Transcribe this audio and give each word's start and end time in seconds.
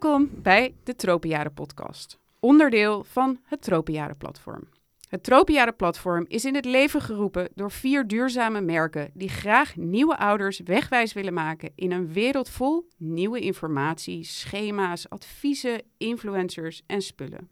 Welkom 0.00 0.30
bij 0.42 0.74
de 0.84 0.94
Tropenjaren 0.94 1.54
podcast, 1.54 2.18
onderdeel 2.40 3.04
van 3.04 3.40
het 3.44 3.62
Tropenjaren 3.62 4.16
platform. 4.16 4.68
Het 5.08 5.22
Tropenjaren 5.22 5.76
platform 5.76 6.24
is 6.28 6.44
in 6.44 6.54
het 6.54 6.64
leven 6.64 7.00
geroepen 7.00 7.48
door 7.54 7.70
vier 7.70 8.06
duurzame 8.06 8.60
merken 8.60 9.10
die 9.14 9.28
graag 9.28 9.76
nieuwe 9.76 10.18
ouders 10.18 10.60
wegwijs 10.60 11.12
willen 11.12 11.32
maken 11.32 11.72
in 11.74 11.92
een 11.92 12.12
wereld 12.12 12.48
vol 12.48 12.88
nieuwe 12.96 13.40
informatie, 13.40 14.24
schema's, 14.24 15.08
adviezen, 15.08 15.82
influencers 15.98 16.82
en 16.86 17.02
spullen. 17.02 17.48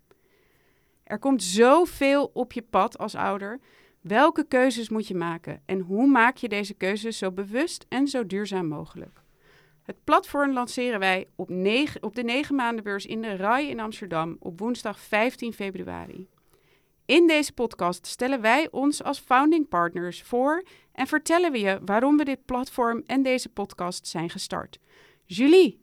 Er 1.05 1.19
komt 1.19 1.43
zoveel 1.43 2.31
op 2.35 2.53
je 2.53 2.63
pad 2.63 2.99
als 2.99 3.15
ouder. 3.15 3.61
Welke 4.01 4.47
keuzes 4.49 4.89
moet 4.89 5.09
je 5.09 5.15
maken 5.15 5.63
en 5.67 5.81
hoe 5.81 6.07
maak 6.07 6.37
je 6.37 6.49
deze 6.49 6.75
keuzes 6.75 7.19
zo 7.19 7.33
bewust 7.33 7.87
en 7.89 8.09
zo 8.09 8.27
duurzaam 8.27 8.67
mogelijk? 8.69 9.24
Het 9.85 10.05
platform 10.05 10.53
lanceren 10.53 10.99
wij 10.99 11.27
op, 11.37 11.51
op 12.01 12.15
de 12.15 12.23
9 12.23 12.55
maandenbeurs 12.55 13.07
in 13.07 13.23
de 13.23 13.37
RAI 13.37 13.69
in 13.69 13.81
Amsterdam 13.81 14.37
op 14.41 14.59
woensdag 14.59 15.01
15 15.01 15.53
februari. 15.53 16.29
In 17.07 17.27
deze 17.27 17.53
podcast 17.53 18.07
stellen 18.07 18.41
wij 18.41 18.69
ons 18.71 19.03
als 19.03 19.19
founding 19.19 19.69
partners 19.69 20.23
voor 20.23 20.65
en 20.93 21.07
vertellen 21.07 21.53
we 21.53 21.59
je 21.59 21.81
waarom 21.85 22.17
we 22.17 22.25
dit 22.25 22.45
platform 22.45 23.03
en 23.07 23.23
deze 23.23 23.49
podcast 23.49 24.07
zijn 24.07 24.31
gestart. 24.31 24.79
Julie. 25.25 25.83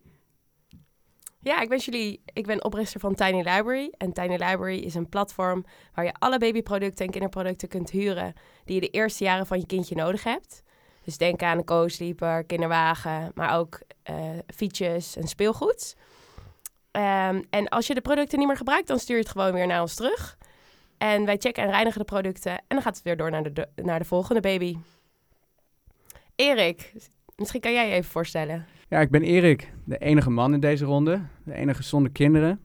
Ja, 1.40 1.62
ik 1.62 1.70
ben 1.70 1.78
Julie. 1.78 2.22
Ik 2.26 2.46
ben 2.46 2.64
oprichter 2.64 3.00
van 3.00 3.16
Tiny 3.16 3.38
Library. 3.38 3.94
En 3.98 4.14
Tiny 4.14 4.36
Library 4.36 4.78
is 4.78 4.96
een 4.96 5.10
platform 5.10 5.66
waar 5.94 6.06
je 6.06 6.14
alle 6.14 6.38
babyproducten 6.38 7.06
en 7.06 7.12
kinderproducten 7.12 7.68
kunt 7.68 7.90
huren 7.90 8.34
die 8.66 8.76
je 8.76 8.82
de 8.82 8.90
eerste 8.90 9.24
jaren 9.24 9.48
van 9.48 9.60
je 9.60 9.66
kindje 9.66 9.96
nodig 9.96 10.24
hebt. 10.24 10.64
Dus 11.04 11.18
denk 11.18 11.42
aan 11.42 11.58
een 11.58 11.64
co-sleeper, 11.64 12.44
kinderwagen, 12.44 13.32
maar 13.36 13.58
ook 13.58 13.82
uh, 14.10 14.16
fietsjes 14.56 15.18
en 15.18 15.28
speelgoed. 15.28 15.96
Um, 16.92 17.46
en 17.50 17.70
als 17.70 17.88
je 17.88 17.94
de 17.94 18.02
producten 18.02 18.38
niet 18.38 18.48
meer 18.48 18.58
gebruikt, 18.58 18.88
dan 18.88 19.00
stuur 19.00 19.16
je 19.16 19.22
het 19.22 19.32
gewoon 19.32 19.54
weer 19.54 19.68
naar 19.68 19.82
ons 19.82 19.96
terug. 19.96 20.38
En 20.98 21.26
wij 21.26 21.38
checken 21.38 21.64
en 21.64 21.70
reinigen 21.70 22.00
de 22.00 22.06
producten. 22.06 22.52
En 22.52 22.64
dan 22.68 22.82
gaat 22.82 22.96
het 22.96 23.04
weer 23.04 23.18
door 23.18 23.32
naar 23.32 23.54
de, 23.54 23.68
naar 23.76 24.00
de 24.00 24.06
volgende 24.06 24.42
baby. 24.42 24.78
Erik, 26.36 26.94
misschien 27.36 27.62
kan 27.62 27.74
jij 27.74 27.88
je 27.88 27.94
even 27.94 28.12
voorstellen. 28.12 28.66
Ja, 28.88 29.00
ik 29.00 29.10
ben 29.10 29.24
Erik, 29.24 29.74
de 29.86 29.98
enige 29.98 30.30
man 30.30 30.54
in 30.54 30.60
deze 30.60 30.86
ronde. 30.86 31.22
De 31.44 31.54
enige 31.54 31.84
zonder 31.84 32.12
kinderen. 32.12 32.62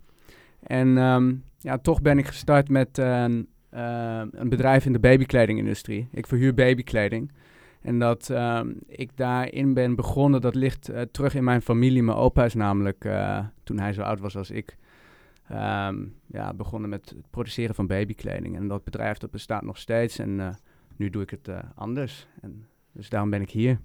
En 0.62 0.96
um, 0.96 1.44
ja, 1.58 1.78
toch 1.78 2.02
ben 2.02 2.18
ik 2.18 2.26
gestart 2.26 2.68
met 2.68 2.98
uh, 2.98 3.24
uh, 3.28 4.22
een 4.30 4.48
bedrijf 4.48 4.84
in 4.84 4.92
de 4.92 4.98
babykledingindustrie. 4.98 6.08
Ik 6.12 6.26
verhuur 6.26 6.54
babykleding. 6.54 7.32
En 7.86 7.98
dat 7.98 8.28
um, 8.28 8.78
ik 8.86 9.16
daarin 9.16 9.74
ben 9.74 9.94
begonnen, 9.94 10.40
dat 10.40 10.54
ligt 10.54 10.90
uh, 10.90 11.00
terug 11.00 11.34
in 11.34 11.44
mijn 11.44 11.62
familie. 11.62 12.02
Mijn 12.02 12.16
opa 12.16 12.44
is 12.44 12.54
namelijk, 12.54 13.04
uh, 13.04 13.44
toen 13.64 13.78
hij 13.78 13.92
zo 13.92 14.02
oud 14.02 14.20
was 14.20 14.36
als 14.36 14.50
ik, 14.50 14.76
um, 15.52 16.14
ja, 16.26 16.54
begonnen 16.54 16.90
met 16.90 17.08
het 17.08 17.30
produceren 17.30 17.74
van 17.74 17.86
babykleding. 17.86 18.56
En 18.56 18.68
dat 18.68 18.84
bedrijf 18.84 19.18
dat 19.18 19.30
bestaat 19.30 19.62
nog 19.62 19.78
steeds 19.78 20.18
en 20.18 20.38
uh, 20.38 20.48
nu 20.96 21.10
doe 21.10 21.22
ik 21.22 21.30
het 21.30 21.48
anders. 21.74 22.26
En 22.40 22.66
dus 22.92 23.08
daarom 23.08 23.30
ben 23.30 23.40
ik 23.40 23.50
hier. 23.50 23.78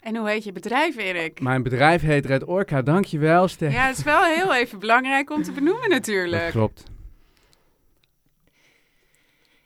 En 0.00 0.16
hoe 0.16 0.28
heet 0.28 0.44
je 0.44 0.52
bedrijf, 0.52 0.96
Erik? 0.96 1.40
Mijn 1.40 1.62
bedrijf 1.62 2.02
heet 2.02 2.26
Red 2.26 2.44
Orca, 2.44 2.82
dankjewel 2.82 3.48
Stef. 3.48 3.72
Ja, 3.72 3.86
het 3.86 3.98
is 3.98 4.04
wel 4.04 4.24
heel 4.24 4.54
even 4.54 4.78
belangrijk 4.78 5.30
om 5.30 5.42
te 5.42 5.52
benoemen 5.52 5.88
natuurlijk. 5.88 6.42
Dat 6.42 6.50
klopt. 6.50 6.84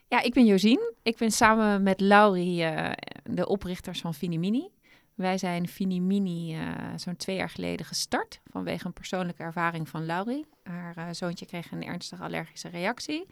Ja, 0.09 0.23
ik 0.23 0.35
ben 0.35 0.47
Josien. 0.47 0.93
Ik 1.03 1.17
ben 1.17 1.31
samen 1.31 1.83
met 1.83 2.01
Laurie 2.01 2.63
uh, 2.63 2.91
de 3.31 3.47
oprichters 3.47 4.01
van 4.01 4.15
Finimini. 4.15 4.69
Wij 5.15 5.39
zijn 5.39 5.69
Finimini 5.69 6.55
uh, 6.55 6.73
zo'n 6.97 7.17
twee 7.17 7.37
jaar 7.37 7.51
geleden 7.51 7.87
gestart 7.87 8.41
vanwege 8.51 8.87
een 8.87 8.93
persoonlijke 8.93 9.43
ervaring 9.43 9.89
van 9.89 10.07
Laurie. 10.07 10.47
Haar 10.63 10.99
uh, 10.99 11.05
zoontje 11.11 11.47
kreeg 11.47 11.71
een 11.71 11.85
ernstige 11.85 12.23
allergische 12.23 12.69
reactie. 12.69 13.27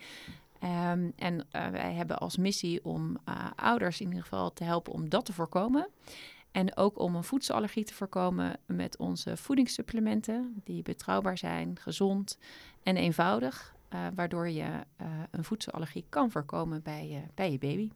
Um, 0.93 1.13
en 1.17 1.47
wij 1.51 1.93
hebben 1.93 2.19
als 2.19 2.37
missie 2.37 2.85
om 2.85 3.19
ouders 3.57 4.01
in 4.01 4.07
ieder 4.07 4.23
geval 4.23 4.53
te 4.53 4.65
helpen 4.65 4.93
om 4.93 5.09
dat 5.09 5.25
te 5.25 5.33
voorkomen. 5.33 5.89
En 6.51 6.77
ook 6.77 6.99
om 6.99 7.15
een 7.15 7.25
voedselallergie 7.25 7.85
te 7.85 7.95
voorkomen 7.95 8.59
met 8.67 8.97
onze 8.97 9.37
voedingssupplementen, 9.37 10.61
die 10.65 10.83
betrouwbaar 10.83 11.39
zijn, 11.39 11.79
gezond 11.81 12.39
en 12.83 12.97
eenvoudig. 12.97 13.75
Waardoor 14.15 14.49
je 14.49 14.69
een 15.31 15.45
voedselallergie 15.45 16.05
kan 16.09 16.31
voorkomen 16.31 16.83
bij, 16.83 17.31
bij 17.35 17.53
je 17.53 17.59
baby. 17.59 17.91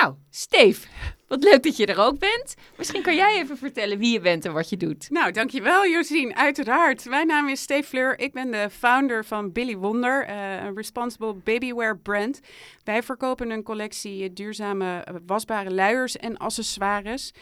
Nou, 0.00 0.14
Steef, 0.30 0.88
wat 1.28 1.44
leuk 1.44 1.62
dat 1.62 1.76
je 1.76 1.86
er 1.86 2.00
ook 2.00 2.18
bent. 2.18 2.54
Misschien 2.76 3.02
kan 3.02 3.14
jij 3.14 3.36
even 3.36 3.56
vertellen 3.58 3.98
wie 3.98 4.12
je 4.12 4.20
bent 4.20 4.44
en 4.44 4.52
wat 4.52 4.68
je 4.68 4.76
doet. 4.76 5.10
Nou, 5.10 5.32
dankjewel 5.32 5.86
Josien, 5.86 6.36
uiteraard. 6.36 7.04
Mijn 7.04 7.26
naam 7.26 7.48
is 7.48 7.60
Steef 7.60 7.88
Fleur. 7.88 8.18
Ik 8.18 8.32
ben 8.32 8.50
de 8.50 8.68
founder 8.70 9.24
van 9.24 9.52
Billy 9.52 9.76
Wonder, 9.76 10.30
een 10.30 10.76
responsible 10.76 11.34
babywear 11.34 11.98
brand. 11.98 12.40
Wij 12.84 13.02
verkopen 13.02 13.50
een 13.50 13.62
collectie 13.62 14.32
duurzame 14.32 15.06
wasbare 15.26 15.70
luiers 15.74 16.16
en 16.16 16.36
accessoires 16.36 17.32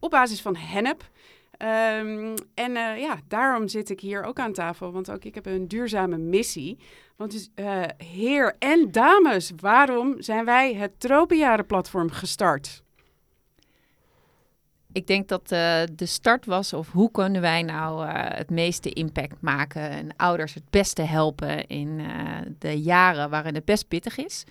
op 0.00 0.10
basis 0.10 0.40
van 0.40 0.56
hennep. 0.56 1.10
Um, 1.62 2.34
en 2.54 2.70
uh, 2.70 2.98
ja, 3.00 3.20
daarom 3.28 3.68
zit 3.68 3.90
ik 3.90 4.00
hier 4.00 4.22
ook 4.22 4.38
aan 4.38 4.52
tafel, 4.52 4.92
want 4.92 5.10
ook 5.10 5.24
ik 5.24 5.34
heb 5.34 5.46
een 5.46 5.68
duurzame 5.68 6.16
missie. 6.18 6.78
Want 7.16 7.32
dus, 7.32 7.48
uh, 7.54 7.82
heer 7.96 8.56
en 8.58 8.90
dames, 8.90 9.52
waarom 9.56 10.22
zijn 10.22 10.44
wij 10.44 10.74
het 10.74 11.00
Tropenjarenplatform 11.00 12.10
gestart? 12.10 12.82
Ik 14.92 15.06
denk 15.06 15.28
dat 15.28 15.42
uh, 15.42 15.82
de 15.92 16.06
start 16.06 16.46
was, 16.46 16.72
of 16.72 16.90
hoe 16.90 17.10
kunnen 17.10 17.40
wij 17.40 17.62
nou 17.62 18.06
het 18.08 18.50
meeste 18.50 18.90
impact 18.90 19.40
maken 19.40 19.90
en 19.90 20.16
ouders 20.16 20.54
het 20.54 20.70
beste 20.70 21.02
helpen 21.02 21.66
in 21.66 22.02
de 22.58 22.80
jaren 22.80 23.30
waarin 23.30 23.54
het 23.54 23.64
best 23.64 23.88
pittig 23.88 24.16
is. 24.16 24.44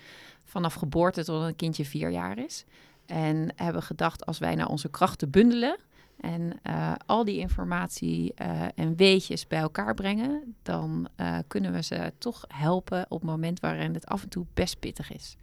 Vanaf 0.44 0.74
geboorte 0.74 1.24
tot 1.24 1.44
een 1.44 1.56
kindje 1.56 1.86
vier 1.86 2.10
jaar 2.10 2.38
is. 2.38 2.66
En 3.06 3.54
hebben 3.56 3.84
gedacht, 3.84 4.26
als 4.26 4.40
wij 4.40 4.56
nou 4.56 4.70
onze 4.70 4.90
krachten 4.90 5.30
bundelen, 5.30 5.78
en 6.22 6.60
uh, 6.70 6.94
al 7.06 7.26
die 7.26 7.40
informatie 7.40 8.34
uh, 8.42 8.66
en 8.76 8.96
weetjes 8.96 9.48
bij 9.48 9.60
elkaar 9.60 9.94
brengen, 9.94 10.56
dan 10.62 11.08
uh, 11.18 11.38
kunnen 11.48 11.74
we 11.74 11.84
ze 11.84 12.14
toch 12.18 12.46
helpen 12.48 13.06
op 13.10 13.22
het 13.22 13.30
moment 13.30 13.60
waarin 13.60 13.94
het 13.94 14.06
af 14.06 14.24
en 14.24 14.30
toe 14.30 14.46
best 14.54 14.80
pittig 14.80 15.14
is. 15.14 15.36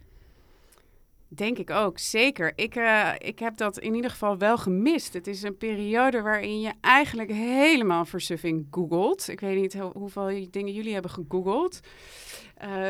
Denk 1.27 1.57
ik 1.57 1.69
ook, 1.69 1.99
zeker. 1.99 2.51
Ik, 2.55 2.75
ik 3.17 3.39
heb 3.39 3.57
dat 3.57 3.79
in 3.79 3.95
ieder 3.95 4.11
geval 4.11 4.37
wel 4.37 4.57
gemist. 4.57 5.13
Het 5.13 5.27
is 5.27 5.43
een 5.43 5.57
periode 5.57 6.21
waarin 6.21 6.59
je 6.59 6.73
eigenlijk 6.81 7.31
helemaal 7.31 8.05
versuffing 8.05 8.67
googelt. 8.71 9.27
Ik 9.27 9.39
weet 9.39 9.61
niet 9.61 9.73
hoe, 9.73 9.91
hoeveel 9.93 10.47
dingen 10.49 10.73
jullie 10.73 10.93
hebben 10.93 11.11
gegoogeld. 11.11 11.79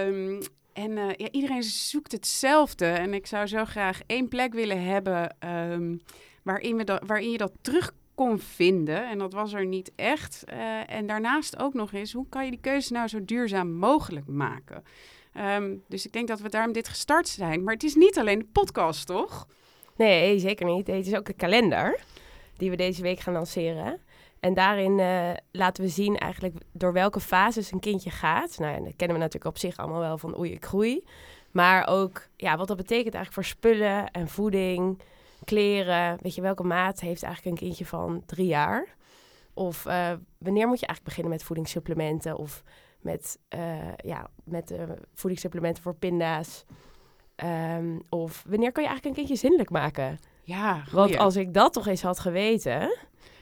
Um, 0.06 0.40
en 0.74 0.96
ja, 0.96 1.30
iedereen 1.32 1.64
zoekt 1.64 2.12
hetzelfde. 2.12 2.86
En 2.86 3.14
ik 3.14 3.28
zou 3.28 3.48
zo 3.48 3.66
graag 3.66 4.00
één 4.06 4.28
plek 4.28 4.54
willen 4.54 4.84
hebben. 4.84 5.36
Um, 5.72 6.02
waarin, 6.44 6.86
waarin 7.06 7.32
je 7.32 7.38
dat 7.38 7.52
terug 7.62 7.92
kon 8.16 8.40
vinden. 8.40 9.10
En 9.10 9.18
dat 9.18 9.34
was 9.34 9.54
er 9.54 9.66
niet 9.66 9.92
echt. 9.96 10.44
Uh, 10.54 10.92
en 10.92 11.08
daarnaast 11.08 11.60
ook 11.60 11.74
nog 11.74 11.94
eens, 11.94 12.14
hoe 12.14 12.26
kan 12.30 12.46
je 12.46 12.52
die 12.52 12.60
keuze 12.60 12.94
nou 12.94 13.08
zo 13.08 13.26
duurzaam 13.26 13.72
mogelijk 13.72 14.28
maken? 14.28 14.84
Um, 15.38 15.84
dus 15.88 16.06
ik 16.06 16.12
denk 16.12 16.28
dat 16.28 16.40
we 16.40 16.50
daarom 16.50 16.74
dit 16.74 16.88
gestart 16.88 17.28
zijn. 17.28 17.64
Maar 17.64 17.74
het 17.74 17.84
is 17.84 17.96
niet 17.96 18.18
alleen 18.18 18.40
de 18.40 18.48
podcast, 18.52 19.06
toch? 19.06 19.48
Nee, 19.96 20.40
zeker 20.40 20.66
niet. 20.66 20.88
Het 20.88 21.08
is 21.08 21.16
ook 21.16 21.26
de 21.26 21.34
kalender 21.34 22.00
die 22.58 22.70
we 22.70 22.76
deze 22.76 23.02
week 23.02 23.20
gaan 23.20 23.34
lanceren. 23.34 24.00
En 24.40 24.54
daarin 24.54 25.00
uh, 25.00 25.30
laten 25.52 25.84
we 25.84 25.90
zien 25.90 26.18
eigenlijk 26.18 26.56
door 26.72 26.94
welke 26.94 27.20
fases 27.20 27.72
een 27.72 27.80
kindje 27.80 28.10
gaat. 28.10 28.58
Nou, 28.60 28.84
dat 28.84 28.94
kennen 28.96 29.18
we 29.18 29.24
natuurlijk 29.24 29.56
op 29.56 29.58
zich 29.58 29.78
allemaal 29.78 30.00
wel 30.00 30.18
van 30.18 30.40
oei, 30.40 30.52
ik 30.52 30.66
groei. 30.66 31.04
Maar 31.52 31.88
ook 31.88 32.28
ja, 32.36 32.58
wat 32.58 32.68
dat 32.68 32.78
betekent 32.78 33.14
eigenlijk 33.14 33.34
voor 33.34 33.58
spullen 33.58 34.12
en 34.12 34.28
voeding 34.28 35.02
kleren. 35.44 36.18
Weet 36.22 36.36
je, 36.36 36.42
welke 36.42 36.64
maat 36.64 37.00
heeft 37.00 37.24
eigenlijk 37.24 37.56
een 37.56 37.68
kindje 37.68 37.86
van 37.86 38.24
drie 38.26 38.48
jaar? 38.48 38.96
Of 39.54 39.86
uh, 39.86 40.12
wanneer 40.38 40.68
moet 40.68 40.80
je 40.80 40.86
eigenlijk 40.86 41.04
beginnen 41.04 41.32
met 41.32 41.44
voedingssupplementen? 41.44 42.38
Of 42.38 42.64
met, 43.02 43.40
uh, 43.56 43.96
ja, 43.96 44.30
met 44.44 44.72
uh, 44.72 44.82
voedingssupplementen 45.14 45.84
voor 45.84 45.96
pinda's? 45.96 46.66
Um, 47.76 48.02
of 48.10 48.44
wanneer 48.48 48.72
kan 48.72 48.84
je 48.84 48.90
eigenlijk 48.90 49.06
een 49.06 49.26
kindje 49.26 49.48
zindelijk 49.48 49.70
maken? 49.70 50.20
Ja, 50.44 50.84
Want 50.92 51.18
als 51.18 51.36
ik 51.36 51.54
dat 51.54 51.74
toch 51.74 51.88
eens 51.88 52.02
had 52.02 52.20
geweten... 52.20 52.98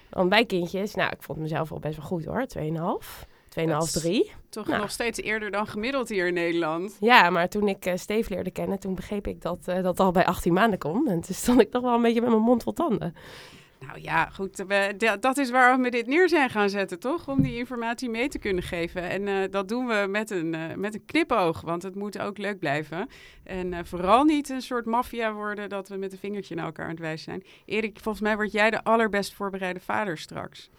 Want 0.10 0.30
bij 0.30 0.46
kindjes, 0.46 0.96
nou, 0.96 1.12
ik 1.12 1.24
vond 1.24 1.40
mezelf 1.40 1.72
al 1.72 1.80
best 1.80 1.98
wel 1.98 2.06
goed 2.06 2.26
hoor, 2.26 2.46
2,5. 2.58 3.28
2,5, 3.60 3.92
3. 3.92 4.32
Toch 4.50 4.68
nou. 4.68 4.82
nog 4.82 4.92
steeds 4.92 5.22
eerder 5.22 5.52
dan 5.52 5.68
gemiddeld 5.68 6.10
hier 6.10 6.28
in 6.28 6.34
Nederland. 6.34 6.98
Ja, 7.00 7.30
maar 7.30 7.50
toen 7.50 7.68
ik 7.68 7.86
uh, 7.86 7.94
Steve 7.96 8.34
leerde 8.34 8.52
kennen, 8.52 8.80
toen 8.80 8.96
begreep 8.96 9.28
ik 9.28 9.42
dat 9.42 9.66
uh, 9.70 9.84
dat 9.84 10.00
al 10.00 10.12
bij 10.12 10.26
18 10.26 10.54
maanden 10.54 10.80
kon. 10.80 11.08
En 11.08 11.22
toen 11.22 11.36
stond 11.36 11.62
ik 11.62 11.72
toch 11.72 11.82
wel 11.82 11.96
een 11.96 12.02
beetje 12.02 12.22
met 12.22 12.30
mijn 12.30 12.42
mond 12.42 12.64
vol 12.64 12.74
tanden. 12.74 13.14
Nou 13.80 14.02
ja, 14.02 14.26
goed. 14.26 14.64
We, 14.68 14.94
da- 14.98 15.18
dat 15.18 15.38
is 15.38 15.50
waarom 15.50 15.82
we 15.82 15.90
dit 15.90 16.08
neer 16.08 16.30
zijn 16.30 16.50
gaan 16.50 16.70
zetten, 16.70 17.00
toch? 17.00 17.28
Om 17.28 17.42
die 17.42 17.58
informatie 17.58 18.10
mee 18.10 18.28
te 18.28 18.40
kunnen 18.40 18.64
geven. 18.64 19.02
En 19.02 19.28
eh, 19.28 19.52
dat 19.52 19.68
doen 19.68 19.88
we 19.88 20.06
met 20.10 20.30
een, 20.30 20.54
eh, 20.54 20.76
met 20.76 20.94
een 20.94 21.06
knipoog, 21.06 21.62
want 21.62 21.84
het 21.84 21.96
moet 21.96 22.20
ook 22.20 22.38
leuk 22.38 22.60
blijven. 22.60 23.10
En 23.44 23.74
eh, 23.74 23.80
vooral 23.84 24.24
niet 24.24 24.50
een 24.50 24.62
soort 24.62 24.86
maffia 24.86 25.34
worden 25.34 25.70
dat 25.70 25.90
we 25.90 25.96
met 25.96 26.12
een 26.12 26.18
vingertje 26.18 26.56
naar 26.56 26.66
elkaar 26.66 26.86
aan 26.86 26.92
het 26.92 27.00
wijzen 27.00 27.24
zijn. 27.32 27.44
Erik, 27.66 28.00
volgens 28.00 28.24
mij 28.24 28.36
word 28.36 28.52
jij 28.52 28.70
de 28.70 28.84
allerbest 28.84 29.34
voorbereide 29.34 29.80
vader 29.80 30.18
straks. 30.18 30.70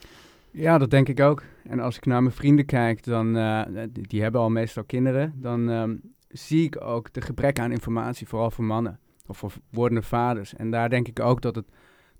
Ja, 0.58 0.78
dat 0.78 0.90
denk 0.90 1.08
ik 1.08 1.20
ook. 1.20 1.42
En 1.64 1.80
als 1.80 1.96
ik 1.96 2.06
naar 2.06 2.22
mijn 2.22 2.34
vrienden 2.34 2.64
kijk, 2.64 3.04
dan, 3.04 3.36
eh, 3.36 3.62
die, 3.90 4.06
die 4.06 4.22
hebben 4.22 4.40
al 4.40 4.50
meestal 4.50 4.84
kinderen, 4.84 5.32
dan 5.36 5.70
ehm, 5.70 5.96
zie 6.28 6.64
ik 6.64 6.82
ook 6.82 7.12
de 7.12 7.20
gebrek 7.20 7.58
aan 7.58 7.72
informatie, 7.72 8.28
vooral 8.28 8.50
voor 8.50 8.64
mannen 8.64 8.98
of 9.26 9.38
voor 9.38 9.52
wordende 9.70 10.02
vaders. 10.02 10.54
En 10.54 10.70
daar 10.70 10.88
denk 10.88 11.08
ik 11.08 11.20
ook 11.20 11.42
dat 11.42 11.54
het 11.54 11.66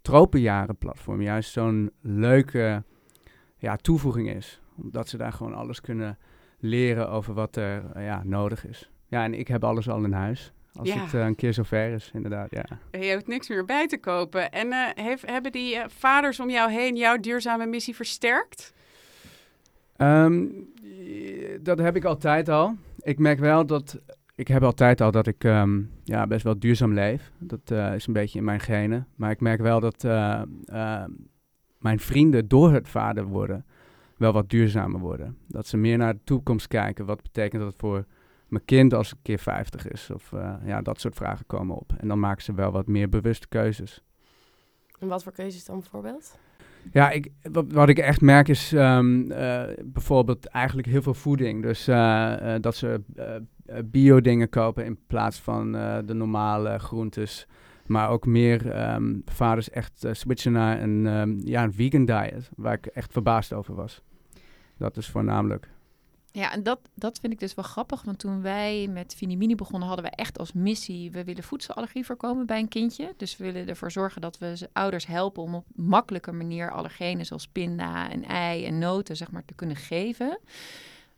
Tropenjaren-platform 0.02 1.22
juist 1.22 1.52
zo'n 1.52 1.90
leuke 2.00 2.82
ja, 3.56 3.76
toevoeging 3.76 4.30
is. 4.30 4.60
Omdat 4.76 5.08
ze 5.08 5.16
daar 5.16 5.32
gewoon 5.32 5.54
alles 5.54 5.80
kunnen 5.80 6.18
leren 6.58 7.10
over 7.10 7.34
wat 7.34 7.56
er 7.56 7.90
eh, 7.92 8.04
ja, 8.04 8.22
nodig 8.24 8.66
is. 8.66 8.90
Ja, 9.06 9.24
en 9.24 9.34
ik 9.34 9.48
heb 9.48 9.64
alles 9.64 9.88
al 9.88 10.04
in 10.04 10.12
huis. 10.12 10.52
Als 10.78 10.88
Ja. 10.88 11.00
het 11.04 11.14
eh, 11.14 11.20
een 11.26 11.34
keer 11.34 11.52
zover 11.52 11.92
is, 11.92 12.10
inderdaad, 12.14 12.50
ja. 12.50 12.64
Je 13.00 13.12
hoeft 13.12 13.26
niks 13.26 13.48
meer 13.48 13.64
bij 13.64 13.86
te 13.86 13.98
kopen. 13.98 14.50
En 14.50 14.72
eh, 14.72 15.04
heeft, 15.04 15.26
hebben 15.30 15.52
die 15.52 15.76
eh, 15.76 15.84
vaders 15.88 16.40
om 16.40 16.50
jou 16.50 16.70
heen 16.70 16.96
jouw 16.96 17.16
duurzame 17.18 17.66
missie 17.66 17.94
versterkt? 17.94 18.72
Ehm, 19.96 20.44
eh, 20.84 21.58
dat 21.60 21.78
heb 21.78 21.96
ik 21.96 22.04
altijd 22.04 22.48
al. 22.48 22.74
Ik 23.00 23.18
merk 23.18 23.38
wel 23.38 23.66
dat. 23.66 24.00
Ik 24.34 24.48
heb 24.48 24.62
altijd 24.62 25.00
al 25.00 25.10
dat 25.10 25.26
ik 25.26 25.44
ehm, 25.44 25.80
ja, 26.04 26.26
best 26.26 26.44
wel 26.44 26.58
duurzaam 26.58 26.94
leef. 26.94 27.30
Dat 27.38 27.70
is 27.94 28.06
een 28.06 28.12
beetje 28.12 28.38
in 28.38 28.44
mijn 28.44 28.60
genen. 28.60 29.06
Maar 29.14 29.30
ik 29.30 29.40
merk 29.40 29.60
wel 29.60 29.80
dat 29.80 30.04
eh, 30.04 30.42
eh, 30.64 31.04
mijn 31.78 31.98
vrienden 32.00 32.48
door 32.48 32.72
het 32.72 32.88
vader 32.88 33.24
worden 33.24 33.66
wel 34.16 34.32
wat 34.32 34.50
duurzamer 34.50 35.00
worden. 35.00 35.36
Dat 35.46 35.66
ze 35.66 35.76
meer 35.76 35.96
naar 35.98 36.12
de 36.14 36.20
toekomst 36.24 36.66
kijken. 36.68 37.06
Wat 37.06 37.22
betekent 37.22 37.62
dat 37.62 37.74
voor 37.76 38.04
mijn 38.48 38.64
kind 38.64 38.94
als 38.94 39.12
een 39.12 39.18
keer 39.22 39.38
50 39.38 39.88
is? 39.88 40.10
Of 40.10 40.32
eh, 40.32 40.54
ja, 40.64 40.82
dat 40.82 41.00
soort 41.00 41.14
vragen 41.14 41.46
komen 41.46 41.76
op. 41.76 41.92
En 41.98 42.08
dan 42.08 42.20
maken 42.20 42.42
ze 42.42 42.54
wel 42.54 42.70
wat 42.70 42.86
meer 42.86 43.08
bewuste 43.08 43.48
keuzes. 43.48 44.02
En 44.98 45.08
wat 45.08 45.22
voor 45.22 45.32
keuzes 45.32 45.64
dan 45.64 45.80
bijvoorbeeld? 45.80 46.38
Ja, 46.92 47.10
ik, 47.10 47.28
wat, 47.52 47.72
wat 47.72 47.88
ik 47.88 47.98
echt 47.98 48.20
merk 48.20 48.48
is 48.48 48.72
ehm, 48.72 49.30
eh, 49.30 49.62
bijvoorbeeld 49.84 50.46
eigenlijk 50.46 50.88
heel 50.88 51.02
veel 51.02 51.14
voeding. 51.14 51.62
Dus 51.62 51.88
eh, 51.88 52.54
dat 52.60 52.76
ze 52.76 53.00
eh, 53.16 53.76
bio-dingen 53.84 54.48
kopen 54.48 54.84
in 54.84 54.98
plaats 55.06 55.40
van 55.40 55.72
de 56.06 56.14
normale 56.14 56.78
groentes. 56.78 57.46
Maar 57.86 58.10
ook 58.10 58.26
meer 58.26 58.70
ehm, 58.70 59.14
vaders 59.24 59.70
echt 59.70 60.06
switchen 60.10 60.52
naar 60.52 60.82
een, 60.82 61.06
ehm, 61.06 61.38
ja, 61.44 61.62
een 61.62 61.72
vegan 61.72 62.04
diet, 62.04 62.50
waar 62.56 62.74
ik 62.74 62.86
echt 62.86 63.12
verbaasd 63.12 63.52
over 63.52 63.74
was. 63.74 64.02
Dat 64.76 64.96
is 64.96 65.08
voornamelijk. 65.08 65.68
Ja, 66.32 66.52
en 66.52 66.62
dat, 66.62 66.80
dat 66.94 67.18
vind 67.20 67.32
ik 67.32 67.38
dus 67.38 67.54
wel 67.54 67.64
grappig. 67.64 68.02
Want 68.02 68.18
toen 68.18 68.42
wij 68.42 68.88
met 68.90 69.14
Finimini 69.14 69.54
begonnen, 69.54 69.88
hadden 69.88 70.04
we 70.06 70.10
echt 70.10 70.38
als 70.38 70.52
missie... 70.52 71.10
we 71.10 71.24
willen 71.24 71.42
voedselallergie 71.42 72.04
voorkomen 72.04 72.46
bij 72.46 72.58
een 72.58 72.68
kindje. 72.68 73.14
Dus 73.16 73.36
we 73.36 73.44
willen 73.44 73.68
ervoor 73.68 73.90
zorgen 73.90 74.20
dat 74.20 74.38
we 74.38 74.68
ouders 74.72 75.06
helpen... 75.06 75.42
om 75.42 75.54
op 75.54 75.64
makkelijke 75.74 76.32
manier 76.32 76.70
allergenen 76.70 77.26
zoals 77.26 77.48
pinda 77.48 78.10
en 78.10 78.24
ei 78.24 78.64
en 78.64 78.78
noten 78.78 79.16
zeg 79.16 79.30
maar, 79.30 79.44
te 79.44 79.54
kunnen 79.54 79.76
geven. 79.76 80.38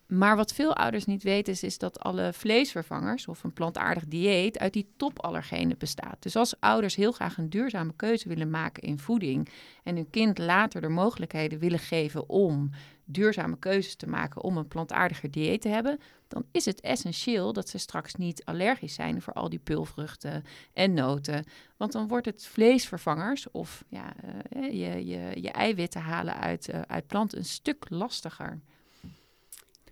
Maar 0.06 0.36
wat 0.36 0.52
veel 0.52 0.76
ouders 0.76 1.04
niet 1.04 1.22
weten 1.22 1.52
is, 1.52 1.62
is 1.62 1.78
dat 1.78 2.00
alle 2.00 2.32
vleesvervangers... 2.32 3.26
of 3.26 3.44
een 3.44 3.52
plantaardig 3.52 4.04
dieet 4.06 4.58
uit 4.58 4.72
die 4.72 4.92
topallergenen 4.96 5.78
bestaat. 5.78 6.16
Dus 6.20 6.36
als 6.36 6.60
ouders 6.60 6.94
heel 6.96 7.12
graag 7.12 7.38
een 7.38 7.50
duurzame 7.50 7.92
keuze 7.96 8.28
willen 8.28 8.50
maken 8.50 8.82
in 8.82 8.98
voeding... 8.98 9.48
en 9.82 9.96
hun 9.96 10.10
kind 10.10 10.38
later 10.38 10.80
de 10.80 10.88
mogelijkheden 10.88 11.58
willen 11.58 11.78
geven 11.78 12.28
om 12.28 12.70
duurzame 13.12 13.58
keuzes 13.58 13.94
te 13.94 14.06
maken 14.06 14.42
om 14.42 14.56
een 14.56 14.68
plantaardiger 14.68 15.30
dieet 15.30 15.60
te 15.60 15.68
hebben, 15.68 15.98
dan 16.28 16.44
is 16.52 16.64
het 16.64 16.80
essentieel 16.80 17.52
dat 17.52 17.68
ze 17.68 17.78
straks 17.78 18.14
niet 18.14 18.44
allergisch 18.44 18.94
zijn 18.94 19.22
voor 19.22 19.32
al 19.32 19.48
die 19.48 19.58
pulvruchten 19.58 20.44
en 20.72 20.94
noten. 20.94 21.44
Want 21.76 21.92
dan 21.92 22.08
wordt 22.08 22.26
het 22.26 22.46
vleesvervangers 22.46 23.50
of 23.50 23.84
ja, 23.88 24.12
eh, 24.50 24.62
je, 24.62 25.06
je, 25.06 25.42
je 25.42 25.50
eiwitten 25.50 26.00
halen 26.00 26.36
uit, 26.36 26.68
eh, 26.68 26.80
uit 26.80 27.06
planten 27.06 27.38
een 27.38 27.44
stuk 27.44 27.84
lastiger. 27.88 28.60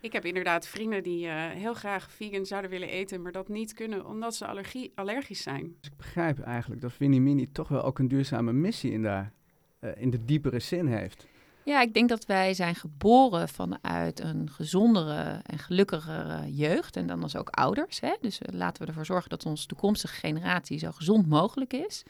Ik 0.01 0.13
heb 0.13 0.25
inderdaad 0.25 0.69
vrienden 0.69 1.03
die 1.03 1.27
eh, 1.27 1.51
heel 1.51 1.75
graag 1.75 2.13
vegan 2.13 2.47
zouden 2.47 2.71
willen 2.71 2.89
eten, 2.89 3.23
maar 3.23 3.33
dat 3.33 3.49
niet 3.49 3.73
kunnen 3.73 4.07
omdat 4.07 4.35
ze 4.35 4.47
allergie, 4.47 4.93
allergisch 4.95 5.43
zijn. 5.43 5.77
Dus 5.81 5.91
ik 5.91 5.97
begrijp 5.97 6.41
eigenlijk 6.41 6.81
dat 6.81 6.97
Winnie 6.97 7.21
Mini 7.21 7.53
toch 7.53 7.69
wel 7.69 7.83
ook 7.83 7.99
een 7.99 8.09
duurzame 8.09 8.53
missie 8.53 8.93
in, 8.93 9.03
daar, 9.03 9.33
eh, 9.79 9.91
in 9.97 10.11
de 10.11 10.25
diepere 10.25 10.61
zin 10.61 10.87
heeft. 10.87 11.27
Ja, 11.69 11.81
ik 11.81 11.95
denk 11.95 12.09
dat 12.09 12.27
wij 12.27 12.55
zijn 12.55 12.75
geboren 12.75 13.49
vanuit 13.49 14.21
een 14.21 14.51
gezondere 14.51 15.41
en 15.43 15.59
gelukkigere 15.59 16.55
jeugd. 16.55 16.97
En 16.97 17.07
dan 17.07 17.23
als 17.23 17.37
ook 17.37 17.49
ouders. 17.51 18.01
Hè? 18.01 18.15
Dus 18.21 18.39
eh, 18.39 18.55
laten 18.55 18.83
we 18.83 18.89
ervoor 18.89 19.07
zorgen 19.07 19.31
dat 19.31 19.47
onze 19.47 19.67
toekomstige 19.67 20.15
generatie 20.15 20.79
zo 20.79 20.91
gezond 20.93 21.27
mogelijk 21.27 21.73
is. 21.73 22.03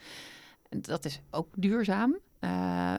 Dat 0.69 1.05
is 1.05 1.21
ook 1.31 1.49
duurzaam. 1.57 2.17
Uh, 2.41 2.51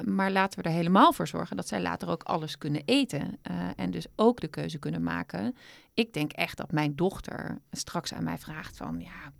maar 0.06 0.32
laten 0.32 0.64
we 0.64 0.70
er 0.70 0.76
helemaal 0.76 1.14
voor 1.14 1.28
zorgen 1.28 1.56
dat 1.56 1.68
zij 1.68 1.82
later 1.82 2.10
ook 2.10 2.24
alles 2.24 2.58
kunnen 2.58 2.82
eten. 2.86 3.40
Uh, 3.52 3.70
en 3.76 3.92
dus 3.92 4.06
ook 4.16 4.40
de 4.40 4.48
keuze 4.48 4.78
kunnen 4.78 5.04
maken. 5.04 5.56
Ik 5.94 6.14
denk 6.14 6.32
echt 6.32 6.58
dat 6.58 6.72
mijn 6.72 6.96
dochter 6.96 7.62
straks 7.72 8.14
aan 8.14 8.24
mij 8.24 8.38
vraagt 8.38 8.78
van... 8.78 9.00
ja, 9.00 9.32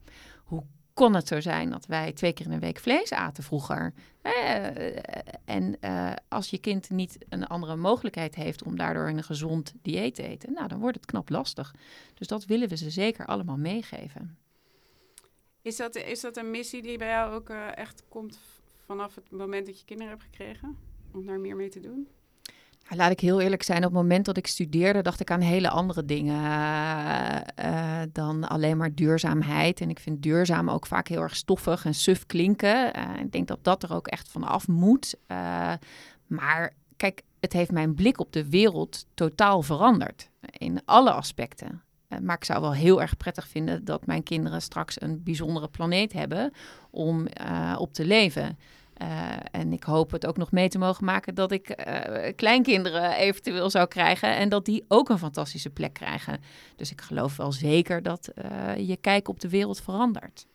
hoe 0.44 0.64
kon 1.00 1.14
het 1.14 1.28
zo 1.28 1.40
zijn 1.40 1.70
dat 1.70 1.86
wij 1.86 2.14
twee 2.14 2.34
keer 2.34 2.46
in 2.46 2.52
de 2.52 2.60
week 2.60 2.80
vlees 2.80 3.12
aten 3.14 3.44
vroeger. 3.44 3.94
Uh, 4.24 4.66
en 5.46 5.78
uh, 5.82 6.12
als 6.28 6.50
je 6.50 6.58
kind 6.58 6.90
niet 6.90 7.18
een 7.30 7.48
andere 7.48 7.76
mogelijkheid 7.76 8.36
heeft 8.36 8.64
om 8.64 8.78
daardoor 8.78 9.08
een 9.08 9.24
gezond 9.24 9.74
dieet 9.82 10.16
te 10.16 10.24
eten, 10.24 10.54
nou, 10.54 10.68
dan 10.68 10.80
wordt 10.80 10.96
het 10.96 11.06
knap 11.06 11.30
lastig. 11.30 11.76
Dus 12.14 12.28
dat 12.28 12.46
willen 12.46 12.70
we 12.70 12.78
ze 12.78 12.90
zeker 12.90 13.26
allemaal 13.26 13.58
meegeven. 13.58 14.38
Is 15.62 15.76
dat, 15.76 15.96
is 15.96 16.22
dat 16.22 16.38
een 16.38 16.52
missie 16.52 16.82
die 16.82 16.98
bij 16.98 17.10
jou 17.10 17.34
ook 17.34 17.50
uh, 17.50 17.78
echt 17.78 18.04
komt 18.08 18.40
vanaf 18.86 19.16
het 19.16 19.32
moment 19.32 19.66
dat 19.66 19.80
je 19.80 19.86
kinderen 19.86 20.12
hebt 20.12 20.24
gekregen? 20.24 20.78
Om 21.14 21.26
daar 21.26 21.40
meer 21.40 21.56
mee 21.56 21.70
te 21.70 21.80
doen? 21.80 22.08
Laat 22.96 23.12
ik 23.12 23.20
heel 23.20 23.42
eerlijk 23.42 23.64
zijn, 23.64 23.78
op 23.78 23.84
het 23.84 23.94
moment 23.94 24.26
dat 24.26 24.38
ik 24.38 24.48
studeerde, 24.48 25.02
dacht 25.02 25.20
ik 25.20 25.32
aan 25.32 25.42
hele 25.42 25.70
andere 25.70 26.06
dingen 26.06 26.42
uh, 26.44 27.36
uh, 27.66 28.02
dan 28.12 28.48
alleen 28.48 28.78
maar 28.78 28.96
duurzaamheid. 28.96 29.82
En 29.82 29.90
ik 29.90 30.00
vind 30.00 30.22
duurzaam 30.22 30.70
ook 30.70 30.86
vaak 30.86 31.08
heel 31.08 31.22
erg 31.22 31.36
stoffig 31.36 31.86
en 31.86 31.94
suf 31.94 32.26
klinken. 32.26 32.98
Uh, 32.98 33.20
ik 33.20 33.32
denk 33.32 33.48
dat 33.48 33.64
dat 33.64 33.84
er 33.84 33.94
ook 33.94 34.08
echt 34.08 34.30
van 34.30 34.44
af 34.44 34.68
moet. 34.68 35.16
maar 36.28 36.74
kijk, 36.98 37.22
het 37.40 37.54
heeft 37.54 37.72
mijn 37.72 37.96
blik 37.96 38.20
op 38.20 38.34
de 38.34 38.50
wereld 38.50 39.06
totaal 39.14 39.62
veranderd. 39.62 40.30
In 40.52 40.82
alle 40.86 41.12
aspecten. 41.12 41.84
Maar 42.22 42.36
ik 42.36 42.46
zou 42.46 42.62
wel 42.62 42.74
heel 42.74 43.02
erg 43.02 43.18
prettig 43.18 43.48
vinden 43.48 43.86
dat 43.86 44.06
mijn 44.06 44.24
kinderen 44.24 44.62
straks 44.62 45.02
een 45.02 45.24
bijzondere 45.24 45.68
planeet 45.68 46.14
hebben 46.14 46.54
om 46.90 47.28
op 47.78 47.94
te 47.94 48.06
leven. 48.06 48.58
Uh, 49.02 49.32
en 49.52 49.74
ik 49.74 49.84
hoop 49.84 50.12
het 50.12 50.26
ook 50.26 50.38
nog 50.38 50.52
mee 50.52 50.70
te 50.70 50.78
mogen 50.78 51.06
maken 51.06 51.36
dat 51.36 51.52
ik 51.52 51.88
uh, 51.88 52.30
kleinkinderen 52.36 53.16
eventueel 53.16 53.70
zou 53.70 53.88
krijgen. 53.88 54.36
En 54.36 54.50
dat 54.50 54.66
die 54.66 54.86
ook 54.88 55.10
een 55.10 55.18
fantastische 55.18 55.70
plek 55.70 55.94
krijgen. 55.94 56.42
Dus 56.76 56.92
ik 56.92 57.02
geloof 57.02 57.36
wel 57.36 57.52
zeker 57.52 58.04
dat 58.04 58.30
uh, 58.36 58.88
je 58.88 58.98
kijk 58.98 59.28
op 59.28 59.40
de 59.40 59.50
wereld 59.50 59.82
verandert. 59.82 60.46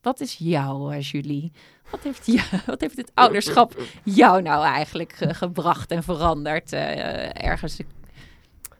Wat 0.00 0.20
is 0.20 0.34
jou, 0.38 0.98
Julie? 0.98 1.52
Wat 1.90 2.02
heeft, 2.02 2.26
wat 2.66 2.80
heeft 2.80 2.96
het 2.96 3.10
ouderschap 3.14 3.82
jou 4.04 4.42
nou 4.42 4.64
eigenlijk 4.64 5.14
gebracht 5.18 5.90
en 5.90 6.02
veranderd 6.02 6.72
ergens? 6.72 7.78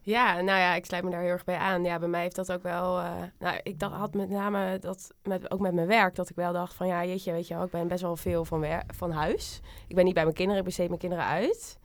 Ja, 0.04 0.34
nou 0.34 0.58
ja, 0.58 0.74
ik 0.74 0.84
sluit 0.84 1.04
me 1.04 1.10
daar 1.10 1.20
heel 1.20 1.30
erg 1.30 1.44
bij 1.44 1.56
aan. 1.56 1.84
Ja, 1.84 1.98
bij 1.98 2.08
mij 2.08 2.22
heeft 2.22 2.36
dat 2.36 2.52
ook 2.52 2.62
wel... 2.62 2.98
Uh, 2.98 3.12
nou, 3.38 3.60
ik 3.62 3.78
dacht, 3.78 3.94
had 3.94 4.14
met 4.14 4.28
name 4.28 4.78
dat, 4.78 5.12
met, 5.22 5.50
ook 5.50 5.60
met 5.60 5.74
mijn 5.74 5.86
werk, 5.86 6.14
dat 6.14 6.30
ik 6.30 6.36
wel 6.36 6.52
dacht 6.52 6.74
van... 6.74 6.86
Ja, 6.86 7.04
jeetje, 7.04 7.32
weet 7.32 7.48
je 7.48 7.54
wel, 7.54 7.64
ik 7.64 7.70
ben 7.70 7.88
best 7.88 8.02
wel 8.02 8.16
veel 8.16 8.44
van, 8.44 8.64
van 8.94 9.10
huis. 9.10 9.60
Ik 9.88 9.94
ben 9.94 10.04
niet 10.04 10.14
bij 10.14 10.22
mijn 10.22 10.34
kinderen, 10.34 10.60
ik 10.60 10.66
besteed 10.66 10.88
mijn 10.88 11.00
kinderen 11.00 11.24
uit. 11.24 11.78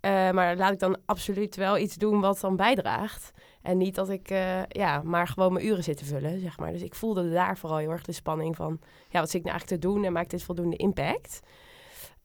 Uh, 0.00 0.30
maar 0.30 0.56
laat 0.56 0.72
ik 0.72 0.78
dan 0.78 0.96
absoluut 1.06 1.56
wel 1.56 1.78
iets 1.78 1.94
doen 1.94 2.20
wat 2.20 2.40
dan 2.40 2.56
bijdraagt. 2.56 3.32
En 3.62 3.76
niet 3.76 3.94
dat 3.94 4.08
ik, 4.08 4.30
uh, 4.30 4.66
ja, 4.68 5.02
maar 5.02 5.28
gewoon 5.28 5.52
mijn 5.52 5.66
uren 5.66 5.82
zit 5.82 5.96
te 5.96 6.04
vullen, 6.04 6.40
zeg 6.40 6.58
maar. 6.58 6.72
Dus 6.72 6.82
ik 6.82 6.94
voelde 6.94 7.30
daar 7.30 7.58
vooral 7.58 7.78
heel 7.78 7.90
erg 7.90 8.02
de 8.02 8.12
spanning 8.12 8.56
van... 8.56 8.80
Ja, 9.08 9.20
wat 9.20 9.30
zit 9.30 9.40
ik 9.40 9.46
nou 9.46 9.56
eigenlijk 9.56 9.82
te 9.82 9.88
doen 9.88 10.04
en 10.04 10.12
maakt 10.12 10.30
dit 10.30 10.42
voldoende 10.42 10.76
impact? 10.76 11.40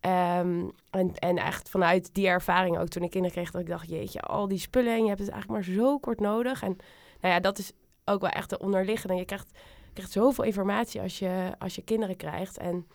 Um, 0.06 0.72
en, 0.90 1.16
en 1.16 1.38
echt 1.38 1.70
vanuit 1.70 2.14
die 2.14 2.28
ervaring 2.28 2.78
ook 2.78 2.88
toen 2.88 3.04
ik 3.04 3.10
kinderen 3.10 3.36
kreeg, 3.36 3.52
dat 3.52 3.62
ik 3.62 3.68
dacht, 3.68 3.90
jeetje, 3.90 4.22
al 4.22 4.48
die 4.48 4.58
spullen 4.58 4.94
en 4.94 5.02
je 5.02 5.08
hebt 5.08 5.20
het 5.20 5.30
eigenlijk 5.30 5.66
maar 5.66 5.76
zo 5.76 6.00
kort 6.00 6.20
nodig. 6.20 6.64
En 6.64 6.78
nou 7.20 7.34
ja, 7.34 7.40
dat 7.40 7.58
is 7.58 7.72
ook 8.06 8.22
wel 8.22 8.30
echt 8.30 8.50
de 8.50 8.60
onderliggende. 8.60 9.16
Je 9.16 9.26
krijgt, 9.26 9.60
krijgt 9.94 10.12
zoveel 10.12 10.44
informatie 10.44 11.02
als 11.02 11.20
je, 11.20 11.52
als 11.60 11.76
je 11.76 11.82
kinderen 11.82 12.16
krijgt. 12.16 12.58
En 12.58 12.88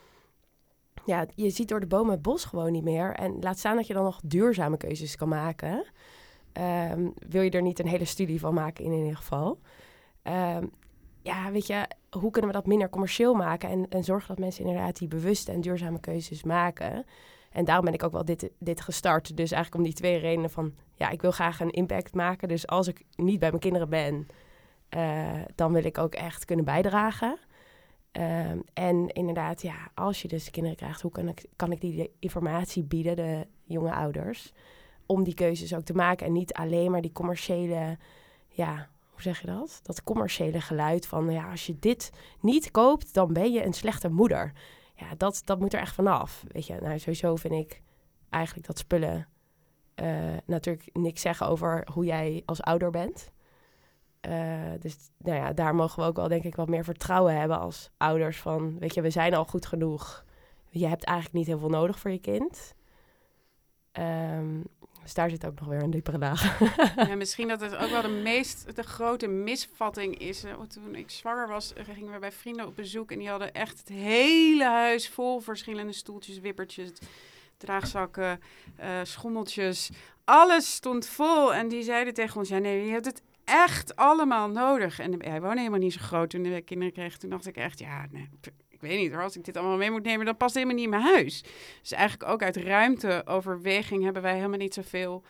ja, 1.04 1.26
je 1.34 1.50
ziet 1.50 1.68
door 1.68 1.80
de 1.80 1.86
bomen 1.86 2.12
het 2.12 2.22
bos 2.22 2.44
gewoon 2.44 2.72
niet 2.72 2.84
meer. 2.84 3.14
En 3.14 3.36
laat 3.40 3.58
staan 3.58 3.76
dat 3.76 3.86
je 3.86 3.94
dan 3.94 4.04
nog 4.04 4.20
duurzame 4.24 4.76
keuzes 4.76 5.16
kan 5.16 5.28
maken. 5.28 5.84
Um, 6.92 7.14
wil 7.28 7.42
je 7.42 7.50
er 7.50 7.62
niet 7.62 7.78
een 7.78 7.88
hele 7.88 8.04
studie 8.04 8.40
van 8.40 8.54
maken 8.54 8.84
in, 8.84 8.92
ieder 8.92 9.16
geval. 9.16 9.58
Um, 10.22 10.70
ja, 11.22 11.50
weet 11.50 11.66
je, 11.66 11.88
hoe 12.20 12.30
kunnen 12.30 12.50
we 12.50 12.56
dat 12.56 12.66
minder 12.66 12.88
commercieel 12.88 13.34
maken 13.34 13.68
en, 13.68 13.88
en 13.88 14.04
zorgen 14.04 14.28
dat 14.28 14.38
mensen 14.38 14.64
inderdaad 14.64 14.98
die 14.98 15.08
bewuste 15.08 15.52
en 15.52 15.60
duurzame 15.60 16.00
keuzes 16.00 16.42
maken. 16.42 17.04
En 17.50 17.64
daarom 17.64 17.84
ben 17.84 17.94
ik 17.94 18.02
ook 18.02 18.12
wel 18.12 18.24
dit, 18.24 18.50
dit 18.58 18.80
gestart. 18.80 19.36
Dus 19.36 19.50
eigenlijk 19.50 19.74
om 19.74 19.82
die 19.82 20.00
twee 20.00 20.18
redenen 20.18 20.50
van, 20.50 20.74
ja, 20.94 21.10
ik 21.10 21.22
wil 21.22 21.30
graag 21.30 21.60
een 21.60 21.70
impact 21.70 22.14
maken. 22.14 22.48
Dus 22.48 22.66
als 22.66 22.88
ik 22.88 23.04
niet 23.14 23.38
bij 23.38 23.48
mijn 23.48 23.60
kinderen 23.60 23.88
ben, 23.88 24.26
eh, 24.88 25.42
dan 25.54 25.72
wil 25.72 25.84
ik 25.84 25.98
ook 25.98 26.14
echt 26.14 26.44
kunnen 26.44 26.64
bijdragen. 26.64 27.38
Ehm, 28.12 28.58
en 28.72 29.08
inderdaad, 29.08 29.62
ja, 29.62 29.90
als 29.94 30.22
je 30.22 30.28
dus 30.28 30.50
kinderen 30.50 30.76
krijgt, 30.76 31.00
hoe 31.00 31.10
kan 31.10 31.28
ik, 31.28 31.44
kan 31.56 31.72
ik 31.72 31.80
die 31.80 32.10
informatie 32.18 32.82
bieden, 32.82 33.16
de 33.16 33.46
jonge 33.64 33.92
ouders, 33.92 34.52
om 35.06 35.24
die 35.24 35.34
keuzes 35.34 35.74
ook 35.74 35.84
te 35.84 35.94
maken 35.94 36.26
en 36.26 36.32
niet 36.32 36.52
alleen 36.52 36.90
maar 36.90 37.00
die 37.00 37.12
commerciële, 37.12 37.98
ja, 38.48 38.88
hoe 39.16 39.24
zeg 39.24 39.40
je 39.40 39.46
dat? 39.46 39.80
Dat 39.82 40.02
commerciële 40.02 40.60
geluid 40.60 41.06
van, 41.06 41.30
ja, 41.30 41.50
als 41.50 41.66
je 41.66 41.78
dit 41.78 42.10
niet 42.40 42.70
koopt, 42.70 43.14
dan 43.14 43.32
ben 43.32 43.52
je 43.52 43.64
een 43.64 43.72
slechte 43.72 44.08
moeder. 44.08 44.52
Ja, 44.94 45.06
dat, 45.16 45.42
dat 45.44 45.58
moet 45.58 45.74
er 45.74 45.80
echt 45.80 45.94
vanaf. 45.94 46.44
Weet 46.48 46.66
je, 46.66 46.76
nou, 46.80 46.98
sowieso 46.98 47.36
vind 47.36 47.54
ik 47.54 47.82
eigenlijk 48.30 48.66
dat 48.66 48.78
spullen 48.78 49.28
uh, 50.02 50.36
natuurlijk 50.46 50.88
niks 50.92 51.20
zeggen 51.20 51.46
over 51.46 51.88
hoe 51.92 52.04
jij 52.04 52.42
als 52.44 52.62
ouder 52.62 52.90
bent. 52.90 53.30
Uh, 54.28 54.70
dus 54.80 54.96
nou 55.18 55.36
ja, 55.36 55.52
daar 55.52 55.74
mogen 55.74 56.02
we 56.02 56.08
ook 56.08 56.16
wel 56.16 56.28
denk 56.28 56.44
ik 56.44 56.56
wat 56.56 56.68
meer 56.68 56.84
vertrouwen 56.84 57.38
hebben 57.38 57.58
als 57.60 57.90
ouders 57.96 58.40
van, 58.40 58.78
weet 58.78 58.94
je, 58.94 59.00
we 59.00 59.10
zijn 59.10 59.34
al 59.34 59.44
goed 59.44 59.66
genoeg. 59.66 60.24
Je 60.70 60.86
hebt 60.86 61.04
eigenlijk 61.04 61.38
niet 61.38 61.46
heel 61.46 61.58
veel 61.58 61.78
nodig 61.78 61.98
voor 61.98 62.10
je 62.10 62.18
kind. 62.18 62.74
Um, 63.92 64.64
dus 65.06 65.14
daar 65.14 65.30
zit 65.30 65.46
ook 65.46 65.60
nog 65.60 65.68
weer 65.68 65.82
een 65.82 65.90
diepere 65.90 66.18
laag. 66.18 66.58
ja, 67.08 67.14
misschien 67.14 67.48
dat 67.48 67.60
het 67.60 67.76
ook 67.76 67.90
wel 67.90 68.02
de 68.02 68.08
meest 68.08 68.76
de 68.76 68.82
grote 68.82 69.26
misvatting 69.26 70.18
is. 70.18 70.44
Uh, 70.44 70.60
toen 70.60 70.94
ik 70.94 71.10
zwanger 71.10 71.48
was, 71.48 71.72
gingen 71.76 72.12
we 72.12 72.18
bij 72.18 72.32
vrienden 72.32 72.66
op 72.66 72.76
bezoek 72.76 73.10
en 73.10 73.18
die 73.18 73.28
hadden 73.28 73.52
echt 73.52 73.78
het 73.78 73.88
hele 73.88 74.64
huis 74.64 75.08
vol 75.08 75.40
verschillende 75.40 75.92
stoeltjes, 75.92 76.38
wippertjes, 76.38 76.90
draagzakken, 77.56 78.40
uh, 78.80 78.86
schommeltjes. 79.02 79.90
Alles 80.24 80.74
stond 80.74 81.06
vol 81.06 81.54
en 81.54 81.68
die 81.68 81.82
zeiden 81.82 82.14
tegen 82.14 82.36
ons: 82.36 82.48
ja, 82.48 82.58
nee, 82.58 82.86
je 82.86 82.92
hebt 82.92 83.04
het 83.04 83.22
echt 83.44 83.96
allemaal 83.96 84.48
nodig. 84.48 84.98
En 84.98 85.22
hij 85.24 85.40
woonde 85.40 85.58
helemaal 85.58 85.78
niet 85.78 85.92
zo 85.92 86.00
groot 86.02 86.30
toen 86.30 86.42
we 86.42 86.60
kinderen 86.60 86.92
kregen. 86.92 87.18
Toen 87.18 87.30
dacht 87.30 87.46
ik 87.46 87.56
echt, 87.56 87.78
ja, 87.78 88.06
nee, 88.10 88.28
ik 88.76 88.88
weet 88.88 88.98
niet 88.98 89.12
hoor, 89.12 89.22
als 89.22 89.36
ik 89.36 89.44
dit 89.44 89.56
allemaal 89.56 89.76
mee 89.76 89.90
moet 89.90 90.04
nemen, 90.04 90.26
dan 90.26 90.36
past 90.36 90.54
het 90.54 90.62
helemaal 90.64 90.84
niet 90.84 90.94
in 90.94 91.00
mijn 91.00 91.14
huis. 91.14 91.44
Dus 91.80 91.92
eigenlijk 91.92 92.30
ook 92.30 92.42
uit 92.42 92.56
ruimteoverweging 92.56 94.04
hebben 94.04 94.22
wij 94.22 94.34
helemaal 94.34 94.58
niet 94.58 94.74
zoveel 94.74 95.22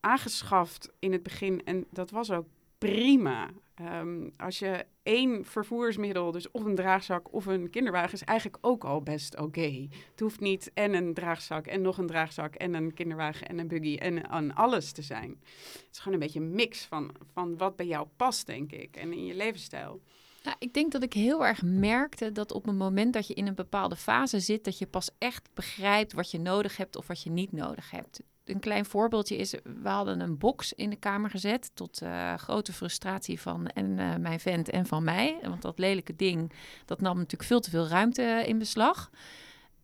aangeschaft 0.00 0.92
in 0.98 1.12
het 1.12 1.22
begin. 1.22 1.64
En 1.64 1.86
dat 1.90 2.10
was 2.10 2.30
ook 2.30 2.46
prima. 2.78 3.50
Ehm, 3.74 4.28
als 4.36 4.58
je 4.58 4.84
één 5.02 5.44
vervoersmiddel, 5.44 6.30
dus 6.32 6.50
of 6.50 6.64
een 6.64 6.74
draagzak 6.74 7.32
of 7.32 7.46
een 7.46 7.70
kinderwagen, 7.70 8.12
is 8.12 8.24
eigenlijk 8.24 8.58
ook 8.60 8.84
al 8.84 9.02
best 9.02 9.38
oké. 9.38 9.88
Het 10.10 10.20
hoeft 10.20 10.40
niet 10.40 10.70
en 10.74 10.94
een 10.94 11.14
draagzak 11.14 11.66
en 11.66 11.82
nog 11.82 11.98
een 11.98 12.06
draagzak 12.06 12.54
en 12.54 12.74
een 12.74 12.94
kinderwagen 12.94 13.48
en 13.48 13.58
een 13.58 13.68
buggy 13.68 13.96
en 13.96 14.28
aan 14.28 14.54
alles 14.54 14.92
te 14.92 15.02
zijn. 15.02 15.40
Het 15.72 15.88
is 15.92 15.98
gewoon 15.98 16.14
een 16.14 16.24
beetje 16.24 16.40
een 16.40 16.54
mix 16.54 16.84
van, 16.84 17.14
van 17.32 17.56
wat 17.56 17.76
bij 17.76 17.86
jou 17.86 18.06
past, 18.16 18.46
denk 18.46 18.72
ik, 18.72 18.96
en 18.96 19.12
in 19.12 19.26
je 19.26 19.34
levensstijl. 19.34 20.02
Ja, 20.42 20.54
ik 20.58 20.74
denk 20.74 20.92
dat 20.92 21.02
ik 21.02 21.12
heel 21.12 21.46
erg 21.46 21.62
merkte 21.62 22.32
dat 22.32 22.52
op 22.52 22.64
het 22.64 22.76
moment 22.76 23.12
dat 23.12 23.26
je 23.26 23.34
in 23.34 23.46
een 23.46 23.54
bepaalde 23.54 23.96
fase 23.96 24.40
zit, 24.40 24.64
dat 24.64 24.78
je 24.78 24.86
pas 24.86 25.10
echt 25.18 25.48
begrijpt 25.54 26.12
wat 26.12 26.30
je 26.30 26.40
nodig 26.40 26.76
hebt 26.76 26.96
of 26.96 27.06
wat 27.06 27.22
je 27.22 27.30
niet 27.30 27.52
nodig 27.52 27.90
hebt. 27.90 28.20
Een 28.44 28.60
klein 28.60 28.84
voorbeeldje 28.84 29.36
is, 29.36 29.54
we 29.82 29.88
hadden 29.88 30.20
een 30.20 30.38
box 30.38 30.72
in 30.72 30.90
de 30.90 30.96
kamer 30.96 31.30
gezet 31.30 31.70
tot 31.74 32.02
uh, 32.02 32.34
grote 32.34 32.72
frustratie 32.72 33.40
van 33.40 33.66
en 33.66 33.98
uh, 33.98 34.16
mijn 34.16 34.40
vent 34.40 34.68
en 34.68 34.86
van 34.86 35.04
mij. 35.04 35.38
Want 35.42 35.62
dat 35.62 35.78
lelijke 35.78 36.16
ding, 36.16 36.52
dat 36.84 37.00
nam 37.00 37.16
natuurlijk 37.16 37.48
veel 37.48 37.60
te 37.60 37.70
veel 37.70 37.86
ruimte 37.86 38.42
in 38.46 38.58
beslag. 38.58 39.10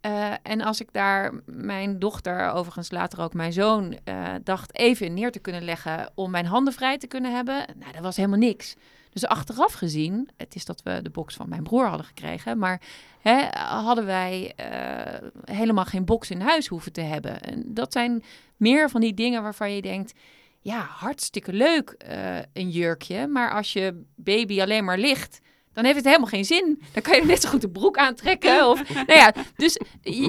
Uh, 0.06 0.32
en 0.42 0.60
als 0.60 0.80
ik 0.80 0.92
daar 0.92 1.32
mijn 1.46 1.98
dochter, 1.98 2.50
overigens 2.50 2.90
later 2.90 3.20
ook 3.20 3.34
mijn 3.34 3.52
zoon, 3.52 3.98
dacht 4.42 4.74
even 4.74 5.14
neer 5.14 5.32
te 5.32 5.38
kunnen 5.38 5.62
leggen 5.62 6.10
om 6.14 6.30
mijn 6.30 6.46
handen 6.46 6.72
vrij 6.72 6.98
te 6.98 7.06
kunnen 7.06 7.34
hebben, 7.34 7.64
nou, 7.78 7.92
dat 7.92 8.02
was 8.02 8.16
helemaal 8.16 8.38
niks. 8.38 8.76
Dus 9.12 9.26
achteraf 9.26 9.72
gezien, 9.72 10.28
het 10.36 10.54
is 10.54 10.64
dat 10.64 10.82
we 10.82 11.02
de 11.02 11.10
box 11.10 11.34
van 11.34 11.48
mijn 11.48 11.62
broer 11.62 11.86
hadden 11.86 12.06
gekregen, 12.06 12.58
maar 12.58 12.80
hè, 13.20 13.46
hadden 13.58 14.06
wij 14.06 14.52
uh, 14.60 15.28
helemaal 15.44 15.84
geen 15.84 16.04
box 16.04 16.30
in 16.30 16.40
huis 16.40 16.66
hoeven 16.66 16.92
te 16.92 17.00
hebben. 17.00 17.40
En 17.40 17.64
dat 17.66 17.92
zijn 17.92 18.22
meer 18.56 18.90
van 18.90 19.00
die 19.00 19.14
dingen 19.14 19.42
waarvan 19.42 19.74
je 19.74 19.82
denkt, 19.82 20.12
ja, 20.60 20.80
hartstikke 20.80 21.52
leuk 21.52 22.04
uh, 22.08 22.38
een 22.52 22.70
jurkje, 22.70 23.26
maar 23.26 23.52
als 23.52 23.72
je 23.72 24.04
baby 24.16 24.60
alleen 24.62 24.84
maar 24.84 24.98
ligt, 24.98 25.40
dan 25.72 25.84
heeft 25.84 25.96
het 25.96 26.06
helemaal 26.06 26.28
geen 26.28 26.44
zin. 26.44 26.82
Dan 26.92 27.02
kan 27.02 27.16
je 27.16 27.24
net 27.24 27.40
zo 27.40 27.48
goed 27.48 27.60
de 27.60 27.70
broek 27.70 27.96
aantrekken. 27.96 28.66
Of, 28.70 28.94
nou 28.94 29.18
ja, 29.18 29.32
dus 29.56 29.80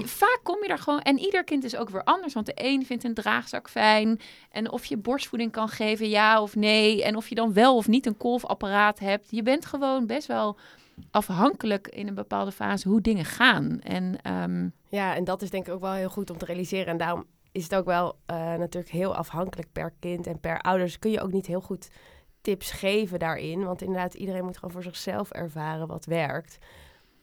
vaak 0.04 0.40
kom 0.44 0.62
je 0.62 0.68
daar 0.68 0.78
gewoon... 0.78 1.02
En 1.02 1.20
ieder 1.20 1.44
kind 1.44 1.64
is 1.64 1.76
ook 1.76 1.90
weer 1.90 2.04
anders. 2.04 2.34
Want 2.34 2.46
de 2.46 2.54
een 2.56 2.86
vindt 2.86 3.04
een 3.04 3.14
draagzak 3.14 3.70
fijn. 3.70 4.20
En 4.52 4.72
of 4.72 4.86
je 4.86 4.98
borstvoeding 4.98 5.52
kan 5.52 5.70
geven, 5.70 6.10
ja 6.10 6.42
of 6.42 6.56
nee. 6.56 7.04
En 7.04 7.16
of 7.16 7.30
je 7.30 7.36
dan 7.36 7.54
wel 7.54 7.76
of 7.76 7.88
niet 7.88 8.06
een 8.06 8.18
kolfapparaat 8.18 9.00
hebt. 9.00 9.28
Je 9.30 9.44
bent 9.44 9.66
gewoon 9.66 10.06
best 10.06 10.28
wel 10.28 10.58
afhankelijk 11.12 11.88
in 11.88 12.08
een 12.08 12.16
bepaalde 12.16 12.52
fase 12.52 12.88
hoe 12.88 13.02
dingen 13.02 13.26
gaan. 13.26 13.80
En, 13.82 14.32
um... 14.34 14.74
Ja, 14.90 15.16
en 15.16 15.24
dat 15.24 15.42
is 15.42 15.50
denk 15.50 15.68
ik 15.68 15.74
ook 15.74 15.82
wel 15.82 15.94
heel 15.94 16.10
goed 16.10 16.30
om 16.30 16.38
te 16.38 16.46
realiseren. 16.46 16.88
En 16.88 16.98
daarom 16.98 17.26
is 17.52 17.64
het 17.64 17.76
ook 17.76 17.86
wel 17.86 18.16
uh, 18.32 18.36
natuurlijk 18.54 18.92
heel 18.92 19.16
afhankelijk 19.16 19.72
per 19.72 19.94
kind 20.00 20.28
en 20.28 20.40
per 20.40 20.62
ouders. 20.62 21.00
Kun 21.00 21.12
je 21.12 21.22
ook 21.22 21.32
niet 21.32 21.46
heel 21.46 21.62
goed 21.62 21.90
tips 22.50 22.72
geven 22.72 23.20
daarin. 23.20 23.64
Want 23.64 23.82
inderdaad, 23.82 24.14
iedereen 24.14 24.44
moet 24.44 24.56
gewoon 24.56 24.72
voor 24.72 24.84
zichzelf 24.84 25.32
ervaren 25.32 25.88
wat 25.88 26.06
werkt. 26.06 26.58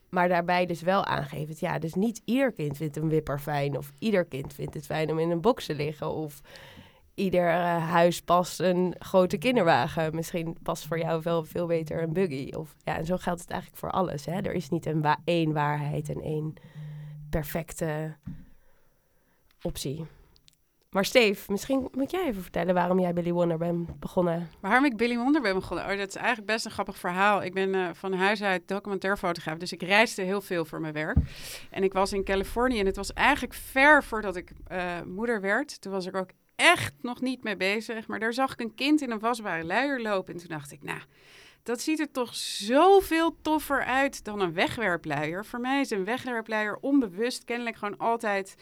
Maar 0.08 0.28
daarbij 0.28 0.66
dus 0.66 0.80
wel 0.80 1.04
aangeven. 1.04 1.54
Ja, 1.58 1.78
dus 1.78 1.94
niet 1.94 2.22
ieder 2.24 2.52
kind 2.52 2.76
vindt 2.76 2.96
een 2.96 3.08
wipper 3.08 3.38
fijn. 3.38 3.76
Of 3.76 3.92
ieder 3.98 4.24
kind 4.24 4.54
vindt 4.54 4.74
het 4.74 4.86
fijn 4.86 5.10
om 5.10 5.18
in 5.18 5.30
een 5.30 5.40
box 5.40 5.66
te 5.66 5.74
liggen. 5.74 6.10
Of 6.10 6.40
ieder 7.14 7.48
uh, 7.48 7.90
huis 7.90 8.20
past 8.20 8.60
een 8.60 8.94
grote 8.98 9.38
kinderwagen. 9.38 10.14
Misschien 10.14 10.56
past 10.62 10.86
voor 10.86 10.98
jou 10.98 11.20
wel 11.22 11.44
veel 11.44 11.66
beter 11.66 12.02
een 12.02 12.12
buggy. 12.12 12.52
Of, 12.56 12.76
ja, 12.84 12.96
en 12.96 13.06
zo 13.06 13.16
geldt 13.16 13.40
het 13.40 13.50
eigenlijk 13.50 13.80
voor 13.80 13.90
alles. 13.90 14.26
Hè? 14.26 14.40
Er 14.40 14.54
is 14.54 14.68
niet 14.68 14.86
een 14.86 15.04
één 15.24 15.52
waarheid 15.52 16.08
en 16.08 16.20
één 16.20 16.54
perfecte 17.30 18.16
optie. 19.62 20.04
Maar 20.96 21.04
Steve, 21.04 21.52
misschien 21.52 21.88
moet 21.92 22.10
jij 22.10 22.26
even 22.26 22.42
vertellen 22.42 22.74
waarom 22.74 23.00
jij 23.00 23.12
Billy 23.12 23.32
Wonder 23.32 23.58
bent 23.58 24.00
begonnen. 24.00 24.50
Waarom 24.60 24.84
ik 24.84 24.96
Billy 24.96 25.16
Wonder 25.16 25.42
ben 25.42 25.54
begonnen? 25.54 25.84
Oh, 25.84 25.98
dat 25.98 26.08
is 26.08 26.14
eigenlijk 26.14 26.46
best 26.46 26.64
een 26.64 26.70
grappig 26.70 26.98
verhaal. 26.98 27.42
Ik 27.42 27.54
ben 27.54 27.74
uh, 27.74 27.88
van 27.92 28.12
huis 28.12 28.42
uit 28.42 28.68
documentairfotograaf, 28.68 29.58
dus 29.58 29.72
ik 29.72 29.82
reisde 29.82 30.22
heel 30.22 30.40
veel 30.40 30.64
voor 30.64 30.80
mijn 30.80 30.92
werk. 30.92 31.16
En 31.70 31.82
ik 31.82 31.92
was 31.92 32.12
in 32.12 32.24
Californië 32.24 32.80
en 32.80 32.86
het 32.86 32.96
was 32.96 33.12
eigenlijk 33.12 33.54
ver 33.54 34.04
voordat 34.04 34.36
ik 34.36 34.50
uh, 34.72 35.02
moeder 35.06 35.40
werd. 35.40 35.80
Toen 35.80 35.92
was 35.92 36.06
ik 36.06 36.16
ook 36.16 36.30
echt 36.54 36.94
nog 37.00 37.20
niet 37.20 37.42
mee 37.42 37.56
bezig. 37.56 38.06
Maar 38.06 38.18
daar 38.18 38.32
zag 38.32 38.52
ik 38.52 38.60
een 38.60 38.74
kind 38.74 39.02
in 39.02 39.10
een 39.10 39.18
wasbare 39.18 39.64
luier 39.64 40.00
lopen. 40.00 40.34
En 40.34 40.40
toen 40.40 40.48
dacht 40.48 40.72
ik, 40.72 40.82
nou, 40.82 41.00
dat 41.62 41.80
ziet 41.80 42.00
er 42.00 42.10
toch 42.10 42.34
zoveel 42.34 43.36
toffer 43.42 43.84
uit 43.84 44.24
dan 44.24 44.40
een 44.40 44.54
wegwerpluier. 44.54 45.44
Voor 45.44 45.60
mij 45.60 45.80
is 45.80 45.90
een 45.90 46.04
wegwerpluier 46.04 46.76
onbewust 46.80 47.44
kennelijk 47.44 47.76
gewoon 47.76 47.98
altijd 47.98 48.56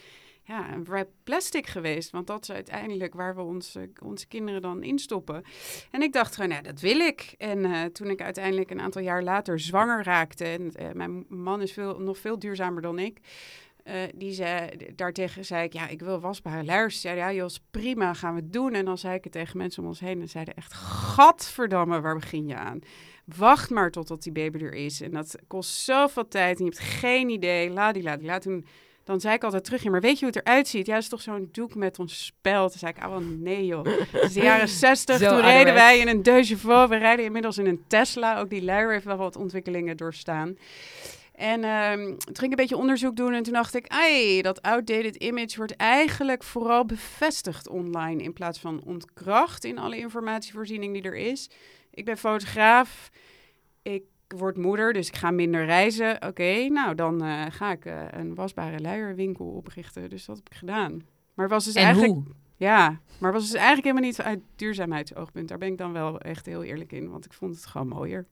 ja, 0.44 0.72
een 0.72 0.84
wrap 0.84 1.08
plastic 1.24 1.66
geweest. 1.66 2.10
Want 2.10 2.26
dat 2.26 2.42
is 2.42 2.50
uiteindelijk 2.50 3.14
waar 3.14 3.34
we 3.34 3.42
onze, 3.42 3.90
onze 4.02 4.26
kinderen 4.26 4.62
dan 4.62 4.82
instoppen. 4.82 5.44
En 5.90 6.02
ik 6.02 6.12
dacht 6.12 6.34
gewoon, 6.34 6.50
ja, 6.50 6.60
dat 6.60 6.80
wil 6.80 6.98
ik. 6.98 7.34
En 7.38 7.58
uh, 7.58 7.84
toen 7.84 8.10
ik 8.10 8.22
uiteindelijk 8.22 8.70
een 8.70 8.80
aantal 8.80 9.02
jaar 9.02 9.22
later 9.22 9.60
zwanger 9.60 10.04
raakte... 10.04 10.44
en 10.44 10.72
uh, 10.80 10.90
mijn 10.92 11.24
man 11.28 11.62
is 11.62 11.72
veel, 11.72 11.98
nog 11.98 12.18
veel 12.18 12.38
duurzamer 12.38 12.82
dan 12.82 12.98
ik... 12.98 13.18
Uh, 13.84 14.02
die 14.14 14.32
zei, 14.32 14.70
daartegen 14.96 15.44
zei 15.44 15.64
ik, 15.64 15.72
ja, 15.72 15.88
ik 15.88 16.00
wil 16.00 16.20
wasbare 16.20 16.64
luiers. 16.64 17.00
Zei, 17.00 17.16
ja, 17.16 17.32
Jos, 17.32 17.60
prima, 17.70 18.14
gaan 18.14 18.34
we 18.34 18.50
doen. 18.50 18.74
En 18.74 18.84
dan 18.84 18.98
zei 18.98 19.14
ik 19.14 19.24
het 19.24 19.32
tegen 19.32 19.58
mensen 19.58 19.82
om 19.82 19.88
ons 19.88 20.00
heen 20.00 20.20
en 20.20 20.28
zeiden 20.28 20.54
echt, 20.54 20.74
gadverdamme, 20.74 22.00
waar 22.00 22.14
begin 22.14 22.46
je 22.46 22.56
aan? 22.56 22.78
Wacht 23.24 23.70
maar 23.70 23.90
totdat 23.90 24.22
die 24.22 24.32
baby 24.32 24.58
er 24.58 24.74
is. 24.74 25.00
En 25.00 25.10
dat 25.10 25.36
kost 25.46 25.70
zoveel 25.70 26.28
tijd 26.28 26.58
en 26.58 26.64
je 26.64 26.70
hebt 26.70 26.84
geen 26.84 27.28
idee. 27.28 27.70
La 27.70 27.92
die 27.92 28.02
la 28.02 28.16
die 28.16 28.26
la. 28.26 28.38
Toen 28.38 28.66
dan 29.04 29.20
zei 29.20 29.34
ik 29.34 29.44
altijd 29.44 29.64
terug, 29.64 29.82
ja, 29.82 29.90
maar 29.90 30.00
weet 30.00 30.18
je 30.18 30.24
hoe 30.24 30.34
het 30.34 30.46
eruit 30.46 30.68
ziet? 30.68 30.86
Ja, 30.86 30.96
is 30.96 31.08
toch 31.08 31.22
zo'n 31.22 31.48
doek 31.52 31.74
met 31.74 31.98
ons 31.98 32.24
spel. 32.24 32.68
Toen 32.68 32.78
zei 32.78 32.92
ik, 32.96 33.06
oh 33.06 33.16
nee 33.18 33.66
joh. 33.66 33.86
Is 34.22 34.32
de 34.32 34.42
jaren 34.42 34.68
zestig, 34.68 35.18
toen 35.18 35.40
reden 35.40 35.74
wij 35.74 35.98
in 35.98 36.08
een 36.08 36.22
Deux. 36.22 36.62
We 36.62 36.96
rijden 36.96 37.24
inmiddels 37.24 37.58
in 37.58 37.66
een 37.66 37.84
Tesla. 37.86 38.38
Ook 38.38 38.50
die 38.50 38.64
luier 38.64 38.92
heeft 38.92 39.04
wel 39.04 39.16
wat 39.16 39.36
ontwikkelingen 39.36 39.96
doorstaan. 39.96 40.56
En 41.34 41.64
um, 41.64 42.18
toen 42.18 42.36
ging 42.36 42.42
ik 42.42 42.50
een 42.50 42.56
beetje 42.56 42.76
onderzoek 42.76 43.16
doen 43.16 43.32
en 43.32 43.42
toen 43.42 43.52
dacht 43.52 43.74
ik, 43.74 43.86
ai, 43.88 44.42
dat 44.42 44.62
outdated 44.62 45.16
image 45.16 45.56
wordt 45.56 45.76
eigenlijk 45.76 46.42
vooral 46.42 46.84
bevestigd 46.84 47.68
online 47.68 48.22
in 48.22 48.32
plaats 48.32 48.58
van 48.58 48.82
ontkracht 48.84 49.64
in 49.64 49.78
alle 49.78 49.96
informatievoorziening 49.96 50.92
die 50.92 51.02
er 51.02 51.16
is. 51.16 51.50
Ik 51.90 52.04
ben 52.04 52.18
fotograaf. 52.18 53.10
Ik 53.82 54.02
word 54.36 54.56
moeder, 54.56 54.92
dus 54.92 55.08
ik 55.08 55.16
ga 55.16 55.30
minder 55.30 55.64
reizen. 55.64 56.26
Oké, 56.26 56.66
nou 56.68 56.94
dan 56.94 57.24
uh, 57.24 57.44
ga 57.48 57.72
ik 57.72 57.84
uh, 57.84 58.02
een 58.10 58.34
wasbare 58.34 58.80
luierwinkel 58.80 59.46
oprichten. 59.46 60.10
Dus 60.10 60.24
dat 60.24 60.36
heb 60.36 60.48
ik 60.50 60.56
gedaan. 60.56 61.02
Maar 61.34 61.48
was 61.48 61.64
dus 61.64 61.74
en 61.74 61.84
eigenlijk. 61.84 62.12
Hoe? 62.12 62.24
Ja, 62.56 63.00
maar 63.18 63.32
was 63.32 63.42
dus 63.42 63.54
eigenlijk 63.54 63.84
helemaal 63.86 64.08
niet 64.08 64.20
uit 64.22 64.40
duurzaamheidsoogpunt. 64.56 65.48
Daar 65.48 65.58
ben 65.58 65.68
ik 65.68 65.78
dan 65.78 65.92
wel 65.92 66.20
echt 66.20 66.46
heel 66.46 66.62
eerlijk 66.62 66.92
in, 66.92 67.10
want 67.10 67.24
ik 67.24 67.32
vond 67.32 67.54
het 67.54 67.66
gewoon 67.66 67.88
mooier. 67.88 68.26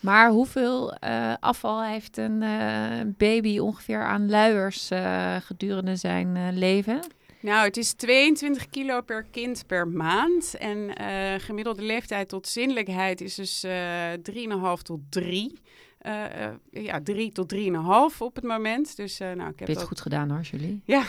Maar 0.00 0.30
hoeveel 0.30 0.92
eh, 0.92 1.34
afval 1.40 1.84
heeft 1.84 2.16
een 2.16 2.42
eh, 2.42 3.00
baby 3.16 3.58
ongeveer 3.58 4.02
aan 4.02 4.30
luiers 4.30 4.90
eh, 4.90 5.36
gedurende 5.36 5.96
zijn 5.96 6.36
eh, 6.36 6.48
leven? 6.50 7.00
Nou, 7.42 7.64
het 7.64 7.76
is 7.76 7.92
22 7.92 8.68
kilo 8.68 9.00
per 9.00 9.26
kind 9.30 9.66
per 9.66 9.88
maand. 9.88 10.54
En 10.54 10.94
eh, 10.94 11.40
gemiddelde 11.40 11.82
leeftijd 11.82 12.28
tot 12.28 12.46
zinnelijkheid 12.46 13.20
is 13.20 13.34
dus 13.34 13.62
eh 13.62 14.12
3,5 14.12 14.82
tot 14.82 15.00
3. 15.08 15.58
Eh, 16.02 16.48
ja, 16.70 17.00
3 17.02 17.32
tot 17.32 17.54
3,5 17.54 18.18
op 18.18 18.34
het 18.34 18.44
moment. 18.44 18.96
Dus 18.96 19.20
eh, 19.20 19.32
nou, 19.32 19.50
ik 19.50 19.58
heb 19.58 19.68
Dit 19.68 19.76
dat... 19.76 19.86
goed 19.86 20.00
gedaan 20.00 20.30
hoor, 20.30 20.40
Julie. 20.40 20.82
Ja, 20.84 21.02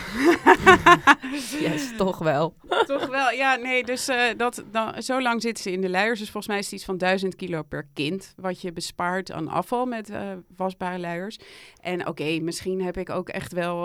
Yes, 1.60 1.96
toch 1.96 2.18
wel. 2.18 2.54
toch 2.86 3.06
wel. 3.06 3.30
Ja, 3.30 3.54
nee, 3.56 3.84
dus 3.84 4.10
dat, 4.36 4.64
dan, 4.70 5.02
zo 5.02 5.22
lang 5.22 5.42
zitten 5.42 5.62
ze 5.62 5.70
in 5.72 5.80
de 5.80 5.90
luiers. 5.90 6.18
Dus 6.18 6.30
volgens 6.30 6.46
mij 6.52 6.58
is 6.58 6.64
het 6.64 6.74
iets 6.74 6.84
van 6.84 6.98
1000 6.98 7.34
kilo 7.36 7.62
per 7.62 7.86
kind... 7.92 8.32
wat 8.36 8.60
je 8.60 8.72
bespaart 8.72 9.32
aan 9.32 9.48
afval 9.48 9.86
met 9.86 10.10
wasbare 10.56 10.98
luiers. 10.98 11.38
En 11.80 12.06
oké, 12.06 12.38
misschien 12.40 12.82
heb 12.82 12.96
ik 12.96 13.10
ook 13.10 13.28
echt 13.28 13.52
wel 13.52 13.84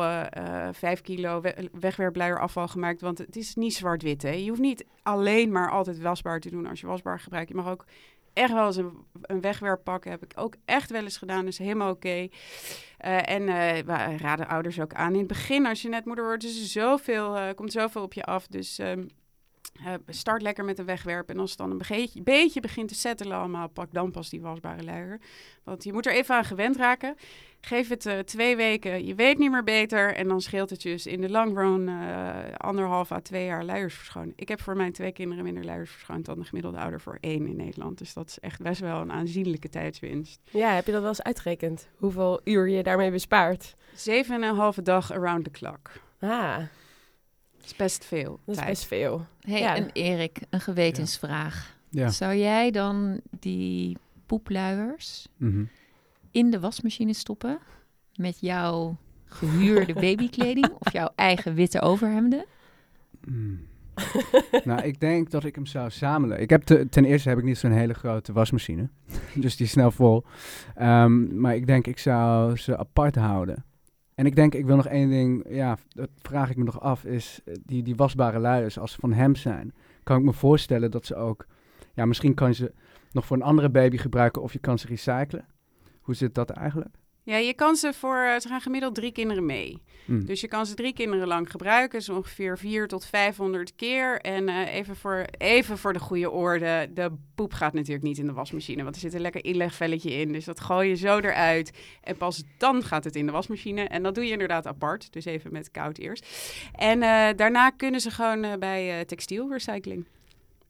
5 0.71 1.01
kilo 1.01 1.41
we- 1.41 1.69
wegwerpluier 1.79 2.39
afval 2.39 2.67
gemaakt... 2.67 3.01
want 3.01 3.17
het 3.17 3.35
is 3.35 3.55
niet 3.55 3.73
zwart-wit, 3.73 4.21
hè. 4.21 4.31
Je 4.31 4.49
hoeft 4.49 4.61
niet 4.61 4.85
alleen 5.03 5.51
maar 5.51 5.71
altijd 5.71 5.99
wasbaar 6.01 6.39
te 6.39 6.49
doen 6.49 6.67
als 6.67 6.79
je 6.79 6.87
wasbaar 6.87 7.19
gebruikt. 7.19 7.49
Je 7.49 7.55
mag 7.55 7.69
ook 7.69 7.85
echt 8.39 8.53
wel 8.53 8.65
eens 8.65 8.75
een, 8.75 9.05
een 9.21 9.41
wegwerp 9.41 9.83
pakken. 9.83 10.11
Heb 10.11 10.23
ik 10.23 10.31
ook 10.35 10.55
echt 10.65 10.91
wel 10.91 11.03
eens 11.03 11.17
gedaan, 11.17 11.45
dus 11.45 11.57
helemaal 11.57 11.91
oké. 11.91 12.27
Eh, 12.97 13.29
en 13.29 13.49
eh, 13.49 13.83
we 13.85 14.17
raden 14.17 14.47
ouders 14.47 14.79
ook 14.79 14.93
aan. 14.93 15.13
In 15.13 15.19
het 15.19 15.27
begin, 15.27 15.65
als 15.65 15.81
je 15.81 15.89
net 15.89 16.05
moeder 16.05 16.25
wordt, 16.25 16.43
is 16.43 16.61
er 16.61 16.67
zoveel, 16.67 17.37
eh, 17.37 17.53
komt 17.55 17.71
zoveel 17.71 18.01
op 18.01 18.13
je 18.13 18.23
af. 18.23 18.47
Dus 18.47 18.79
ehm, 18.79 19.03
eh, 19.85 19.93
start 20.07 20.41
lekker 20.41 20.65
met 20.65 20.79
een 20.79 20.85
wegwerp. 20.85 21.29
En 21.29 21.39
als 21.39 21.49
het 21.49 21.59
dan 21.59 21.71
een 21.71 21.81
beetje, 21.87 22.21
beetje 22.21 22.59
begint 22.59 22.87
te 22.87 22.95
settelen 22.95 23.37
allemaal, 23.37 23.67
pak 23.67 23.93
dan 23.93 24.11
pas 24.11 24.29
die 24.29 24.41
wasbare 24.41 24.83
luier. 24.83 25.19
Want 25.63 25.83
je 25.83 25.93
moet 25.93 26.05
er 26.05 26.13
even 26.13 26.35
aan 26.35 26.45
gewend 26.45 26.77
raken. 26.77 27.15
Geef 27.61 27.89
het 27.89 28.05
eh, 28.05 28.19
twee 28.19 28.55
weken, 28.55 29.05
je 29.05 29.15
weet 29.15 29.37
niet 29.37 29.51
meer 29.51 29.63
beter. 29.63 30.13
En 30.15 30.27
dan 30.27 30.41
scheelt 30.41 30.69
het 30.69 30.81
je 30.83 30.89
dus 30.89 31.05
in 31.05 31.21
de 31.21 31.29
long 31.29 31.57
run 31.57 31.87
eh, 31.89 32.37
anderhalf 32.57 33.11
à 33.11 33.19
twee 33.19 33.45
jaar 33.45 33.63
luiers 33.63 33.93
verschonen. 33.95 34.33
Ik 34.35 34.47
heb 34.47 34.61
voor 34.61 34.75
mijn 34.75 34.91
twee 34.91 35.11
kinderen 35.11 35.43
minder 35.43 35.65
luiers 35.65 35.91
verschoond 35.91 36.25
dan 36.25 36.39
de 36.39 36.45
gemiddelde 36.45 36.77
ouder 36.77 37.01
voor 37.01 37.17
één 37.21 37.47
in 37.47 37.55
Nederland. 37.55 37.97
Dus 37.97 38.13
dat 38.13 38.27
is 38.27 38.39
echt 38.39 38.61
best 38.61 38.81
wel 38.81 39.01
een 39.01 39.11
aanzienlijke 39.11 39.69
tijdswinst. 39.69 40.39
Ja, 40.51 40.73
heb 40.73 40.85
je 40.85 40.91
dat 40.91 40.99
wel 41.01 41.09
eens 41.09 41.21
uitgerekend? 41.23 41.87
Hoeveel 41.95 42.41
uur 42.43 42.69
je 42.69 42.83
daarmee 42.83 43.11
bespaart? 43.11 43.75
Zeven 43.95 44.35
en 44.35 44.49
een 44.49 44.55
halve 44.55 44.81
dag 44.81 45.11
around 45.11 45.43
the 45.43 45.51
clock. 45.51 45.91
Ah, 46.19 46.57
Dat 46.57 47.65
is 47.65 47.75
best 47.75 48.05
veel 48.05 48.39
dat 48.45 48.55
is 48.55 48.55
tijd. 48.55 48.67
best 48.67 48.85
veel. 48.85 49.25
Hey, 49.41 49.59
Ja. 49.59 49.75
en 49.75 49.89
Erik, 49.93 50.39
een 50.49 50.61
gewetensvraag. 50.61 51.77
Ja. 51.89 52.09
Zou 52.09 52.35
jij 52.35 52.71
dan 52.71 53.21
die 53.39 53.97
poepluiers 54.25 55.27
Mhm. 55.37 55.63
In 56.39 56.51
de 56.51 56.59
wasmachine 56.59 57.13
stoppen 57.13 57.59
met 58.15 58.39
jouw 58.39 58.97
gehuurde 59.25 59.93
babykleding 60.05 60.69
of 60.79 60.93
jouw 60.93 61.09
eigen 61.15 61.53
witte 61.53 61.81
overhemden? 61.81 62.45
Mm. 63.27 63.67
nou, 64.63 64.81
ik 64.81 64.99
denk 64.99 65.31
dat 65.31 65.43
ik 65.43 65.55
hem 65.55 65.65
zou 65.65 65.89
samelen. 65.89 66.41
Ik 66.41 66.49
heb 66.49 66.63
te- 66.63 66.89
ten 66.89 67.05
eerste 67.05 67.29
heb 67.29 67.37
ik 67.37 67.43
niet 67.43 67.57
zo'n 67.57 67.71
hele 67.71 67.93
grote 67.93 68.33
wasmachine. 68.33 68.89
dus 69.35 69.55
die 69.55 69.65
is 69.65 69.71
snel 69.71 69.91
vol. 69.91 70.23
Ehm, 70.75 71.39
maar 71.41 71.55
ik 71.55 71.67
denk 71.67 71.87
ik 71.87 71.99
zou 71.99 72.57
ze 72.57 72.77
apart 72.77 73.15
houden. 73.15 73.65
En 74.15 74.25
ik 74.25 74.35
denk, 74.35 74.53
ik 74.53 74.65
wil 74.65 74.75
nog 74.75 74.87
één 74.87 75.09
ding, 75.09 75.45
ja, 75.49 75.77
dat 75.89 76.09
vraag 76.21 76.49
ik 76.49 76.57
me 76.57 76.63
nog 76.63 76.81
af, 76.81 77.05
is 77.05 77.39
eh, 77.45 77.53
die, 77.65 77.83
die 77.83 77.95
wasbare 77.95 78.39
luiers, 78.39 78.79
als 78.79 78.91
ze 78.91 78.99
van 78.99 79.13
hem 79.13 79.35
zijn, 79.35 79.73
kan 80.03 80.17
ik 80.17 80.23
me 80.23 80.33
voorstellen 80.33 80.91
dat 80.91 81.05
ze 81.05 81.15
ook, 81.15 81.45
ja, 81.93 82.05
misschien 82.05 82.33
kan 82.33 82.47
je 82.47 82.55
ze 82.55 82.73
nog 83.11 83.25
voor 83.25 83.37
een 83.37 83.43
andere 83.43 83.69
baby 83.69 83.97
gebruiken 83.97 84.41
of 84.41 84.53
je 84.53 84.59
kan 84.59 84.79
ze 84.79 84.87
recyclen. 84.87 85.45
Hoe 86.09 86.17
zit 86.17 86.35
dat 86.35 86.49
eigenlijk? 86.49 86.95
Ja, 87.23 87.37
je 87.37 87.53
kan 87.53 87.75
ze 87.75 87.93
voor, 87.93 88.17
eh, 88.17 88.39
ze 88.39 88.47
gaan 88.47 88.61
gemiddeld 88.61 88.95
drie 88.95 89.11
kinderen 89.11 89.45
mee. 89.45 89.81
Mm. 90.05 90.25
Dus 90.25 90.41
je 90.41 90.47
kan 90.47 90.65
ze 90.65 90.73
drie 90.73 90.93
kinderen 90.93 91.27
lang 91.27 91.51
gebruiken, 91.51 92.01
zo 92.01 92.15
ongeveer 92.15 92.57
4 92.57 92.87
tot 92.87 93.05
500 93.05 93.75
keer. 93.75 94.21
En 94.21 94.49
eh, 94.49 94.73
even, 94.73 94.95
voor, 94.95 95.25
even 95.37 95.77
voor 95.77 95.93
de 95.93 95.99
goede 95.99 96.29
orde, 96.29 96.89
de 96.93 97.11
poep 97.35 97.53
gaat 97.53 97.73
natuurlijk 97.73 98.03
niet 98.03 98.17
in 98.17 98.25
de 98.25 98.33
wasmachine, 98.33 98.83
want 98.83 98.95
er 98.95 99.01
zit 99.01 99.13
een 99.13 99.21
lekker 99.21 99.45
inlegvelletje 99.45 100.11
in. 100.11 100.31
Dus 100.31 100.45
dat 100.45 100.59
gooi 100.59 100.89
je 100.89 100.95
zo 100.95 101.19
eruit 101.19 101.71
en 102.01 102.17
pas 102.17 102.43
dan 102.57 102.83
gaat 102.83 103.03
het 103.03 103.15
in 103.15 103.25
de 103.25 103.31
wasmachine. 103.31 103.81
En 103.81 104.03
dat 104.03 104.15
doe 104.15 104.25
je 104.25 104.31
inderdaad 104.31 104.67
apart, 104.67 105.13
dus 105.13 105.25
even 105.25 105.51
met 105.51 105.71
koud 105.71 105.97
eerst. 105.97 106.25
En 106.73 107.01
eh, 107.01 107.35
daarna 107.35 107.69
kunnen 107.69 108.01
ze 108.01 108.11
gewoon 108.11 108.59
bij 108.59 108.99
eh, 108.99 109.05
textielrecycling. 109.05 110.05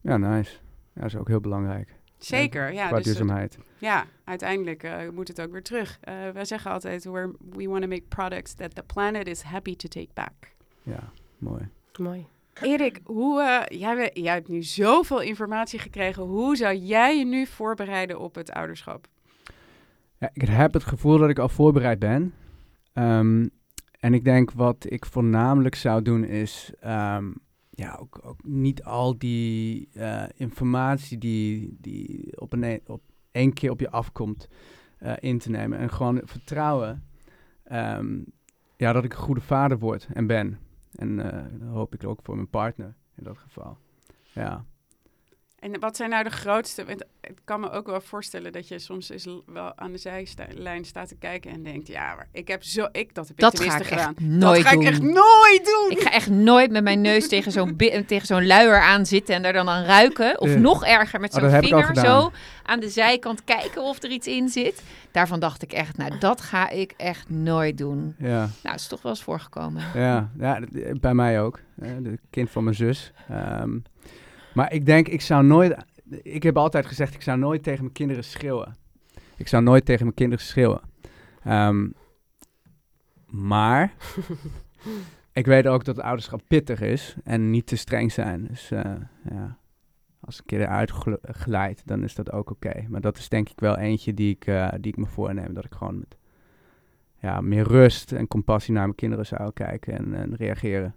Ja, 0.02 0.17
nice. 0.17 0.52
Ja, 0.93 1.02
dat 1.02 1.13
is 1.13 1.15
ook 1.15 1.28
heel 1.28 1.41
belangrijk. 1.41 1.98
Zeker, 2.19 2.73
ja. 2.73 2.88
qua 2.88 2.95
dus, 2.95 3.05
duurzaamheid. 3.05 3.58
Ja, 3.77 4.05
uiteindelijk 4.23 4.84
eh, 4.84 5.10
moet 5.13 5.27
het 5.27 5.41
ook 5.41 5.51
weer 5.51 5.63
terug. 5.63 5.97
Eh 6.01 6.13
wij 6.34 6.45
zeggen 6.45 6.71
altijd, 6.71 7.03
we're, 7.03 7.32
we 7.49 7.67
want 7.67 7.82
to 7.82 7.88
make 7.88 8.01
products 8.08 8.53
that 8.53 8.75
the 8.75 8.84
planet 8.84 9.27
is 9.27 9.41
happy 9.41 9.75
to 9.75 9.88
take 9.88 10.10
back. 10.13 10.34
Ja, 10.84 11.12
mooi. 11.38 11.69
Mooi. 11.99 12.25
Erik, 12.62 12.99
hoe, 13.03 13.41
eh, 13.41 13.79
jij, 13.79 13.95
we- 13.95 14.21
jij 14.21 14.34
hebt 14.34 14.47
nu 14.47 14.63
zoveel 14.63 15.21
informatie 15.21 15.79
gekregen. 15.79 16.23
Hoe 16.23 16.55
zou 16.55 16.75
jij 16.75 17.17
je 17.17 17.25
nu 17.25 17.45
voorbereiden 17.45 18.19
op 18.19 18.36
het 18.36 18.51
ouderschap? 18.51 19.08
Ja, 20.17 20.29
ik 20.34 20.41
heb 20.47 20.73
het 20.73 20.84
gevoel 20.84 21.17
dat 21.17 21.29
ik 21.29 21.39
al 21.39 21.49
voorbereid 21.49 21.99
ben. 21.99 22.34
Ehm, 22.93 23.47
en 23.99 24.13
ik 24.13 24.23
denk 24.23 24.51
wat 24.51 24.86
ik 24.89 25.05
voornamelijk 25.05 25.75
zou 25.75 26.01
doen 26.01 26.23
is... 26.23 26.71
ehm, 26.79 27.32
ja, 27.79 27.97
ook, 27.99 28.19
ook 28.23 28.43
niet 28.43 28.83
al 28.83 29.17
die 29.17 29.89
eh, 29.93 30.23
informatie 30.35 31.17
die, 31.17 31.77
die 31.81 32.39
op, 32.39 32.53
een, 32.53 32.81
op 32.85 33.01
één 33.31 33.53
keer 33.53 33.71
op 33.71 33.79
je 33.79 33.89
afkomt 33.89 34.47
eh, 34.97 35.13
in 35.19 35.37
te 35.37 35.49
nemen. 35.49 35.77
En 35.77 35.89
gewoon 35.89 36.21
vertrouwen 36.23 37.07
ehm, 37.63 38.21
ja, 38.77 38.93
dat 38.93 39.03
ik 39.03 39.11
een 39.11 39.19
goede 39.19 39.41
vader 39.41 39.79
word 39.79 40.07
en 40.13 40.27
ben. 40.27 40.59
En 40.91 41.15
dat 41.59 41.69
hoop 41.69 41.93
ik 41.93 42.03
ook 42.03 42.19
voor 42.23 42.35
mijn 42.35 42.49
partner 42.49 42.95
in 43.15 43.23
dat 43.23 43.37
geval. 43.37 43.77
Ja. 44.33 44.65
En 45.60 45.80
wat 45.80 45.95
zijn 45.95 46.10
nou 46.10 46.24
de 46.24 46.30
grootste... 46.30 46.86
want 46.86 47.04
Ik 47.22 47.38
kan 47.43 47.60
me 47.60 47.72
ook 47.72 47.88
wel 47.88 48.02
voorstellen 48.02 48.52
dat 48.52 48.67
je 48.67 48.80
soms 48.80 49.10
eens 49.10 49.28
wel 49.45 49.78
aan 49.78 49.91
de 49.91 49.98
zijlijn 49.98 50.86
staat 50.86 51.08
te 51.08 51.15
kijken 51.15 51.52
en 51.52 51.63
denkt... 51.63 51.88
Ja, 51.88 52.15
maar 52.15 52.28
ik 52.32 52.48
heb 52.48 52.63
zo... 52.63 52.88
Ik, 52.91 53.15
dat 53.15 53.28
heb 53.28 53.36
ik 53.38 53.41
Dat 53.41 53.52
ga 53.52 53.63
tenminste 53.63 53.84
ik 53.84 54.00
gedaan. 54.00 54.15
echt 54.15 54.26
nooit 54.26 54.56
dat 54.63 54.65
ga 54.65 54.72
doen. 54.74 54.82
ik 54.82 54.88
echt 54.88 55.02
nooit 55.02 55.65
doen! 55.65 55.98
Ik 55.98 56.00
ga 56.00 56.12
echt 56.12 56.30
nooit 56.30 56.72
met 56.72 56.84
mijn 56.84 57.02
neus 57.02 57.28
tegen 57.28 57.52
zo'n 57.52 57.76
tegen 58.08 58.26
zo'n 58.28 58.45
luier 58.48 58.82
aan 58.82 59.06
zitten 59.06 59.36
en 59.36 59.41
daar 59.41 59.54
dan 59.54 59.69
aan 59.69 59.84
ruiken. 59.84 60.39
Of 60.41 60.56
nog 60.56 60.86
erger, 60.86 61.19
met 61.19 61.36
Oh, 61.36 61.41
zo'n 61.41 61.62
vinger 61.62 61.95
zo 61.95 62.32
aan 62.63 62.80
de 62.80 62.89
zijkant 62.89 63.43
kijken 63.43 63.82
of 63.82 64.04
er 64.04 64.10
iets 64.10 64.28
in 64.28 64.50
zit. 64.50 64.84
Daarvan 65.12 65.39
dacht 65.39 65.62
ik 65.62 65.72
echt, 65.72 65.98
nou, 65.98 66.17
dat 66.17 66.41
ga 66.41 66.69
ik 66.69 66.93
echt 66.98 67.30
nooit 67.30 67.78
doen. 67.78 68.15
Ja. 68.17 68.50
Nou, 68.63 68.76
is 68.76 68.88
toch 68.88 69.02
wel 69.02 69.12
eens 69.12 69.24
voorgekomen. 69.24 69.84
Ja, 69.93 70.30
ja 70.39 70.60
bij 71.00 71.13
mij 71.13 71.41
ook. 71.41 71.60
De 71.76 72.19
kind 72.30 72.50
van 72.50 72.63
mijn 72.63 72.76
zus. 72.76 73.12
Ehm, 73.30 73.78
maar 74.53 74.73
ik 74.73 74.85
denk, 74.85 75.07
ik 75.07 75.21
zou 75.21 75.45
nooit... 75.45 75.75
Ik 76.21 76.43
heb 76.43 76.57
altijd 76.57 76.85
gezegd, 76.85 77.13
ik 77.13 77.21
zou 77.21 77.38
nooit 77.38 77.63
tegen 77.63 77.81
mijn 77.81 77.93
kinderen 77.93 78.23
schreeuwen. 78.23 78.75
Ik 79.38 79.47
zou 79.47 79.63
nooit 79.63 79.85
tegen 79.85 80.03
mijn 80.03 80.15
kinderen 80.15 80.45
schreeuwen. 80.45 80.81
Ehm, 81.43 81.89
maar 83.25 83.93
ik 85.31 85.45
weet 85.45 85.67
ook 85.67 85.85
dat 85.85 85.95
het 85.95 86.05
ouderschap 86.05 86.41
pittig 86.47 86.81
is 86.81 87.15
en 87.23 87.49
niet 87.49 87.67
te 87.67 87.75
streng 87.75 88.12
zijn. 88.12 88.47
Dus 88.47 88.71
eh, 88.71 88.95
ja, 89.29 89.57
als 90.19 90.38
een 90.38 90.45
keer 90.45 90.62
eruit 90.62 90.91
gl- 90.91 91.13
glijdt, 91.21 91.81
dan 91.85 92.03
is 92.03 92.15
dat 92.15 92.31
ook 92.31 92.49
oké. 92.49 92.85
Maar 92.88 93.01
dat 93.01 93.17
is 93.17 93.29
denk 93.29 93.49
ik 93.49 93.59
wel 93.59 93.77
eentje 93.77 94.13
die 94.13 94.35
ik, 94.35 94.45
eh, 94.45 94.69
die 94.79 94.91
ik 94.91 94.97
me 94.97 95.05
voorneem. 95.05 95.53
Dat 95.53 95.65
ik 95.65 95.73
gewoon 95.73 95.99
met 95.99 96.17
ja, 97.21 97.41
meer 97.41 97.67
rust 97.67 98.12
en 98.12 98.27
compassie 98.27 98.73
naar 98.73 98.83
mijn 98.83 98.95
kinderen 98.95 99.25
zou 99.25 99.51
kijken 99.53 99.97
en, 99.97 100.13
en 100.13 100.35
reageren. 100.35 100.95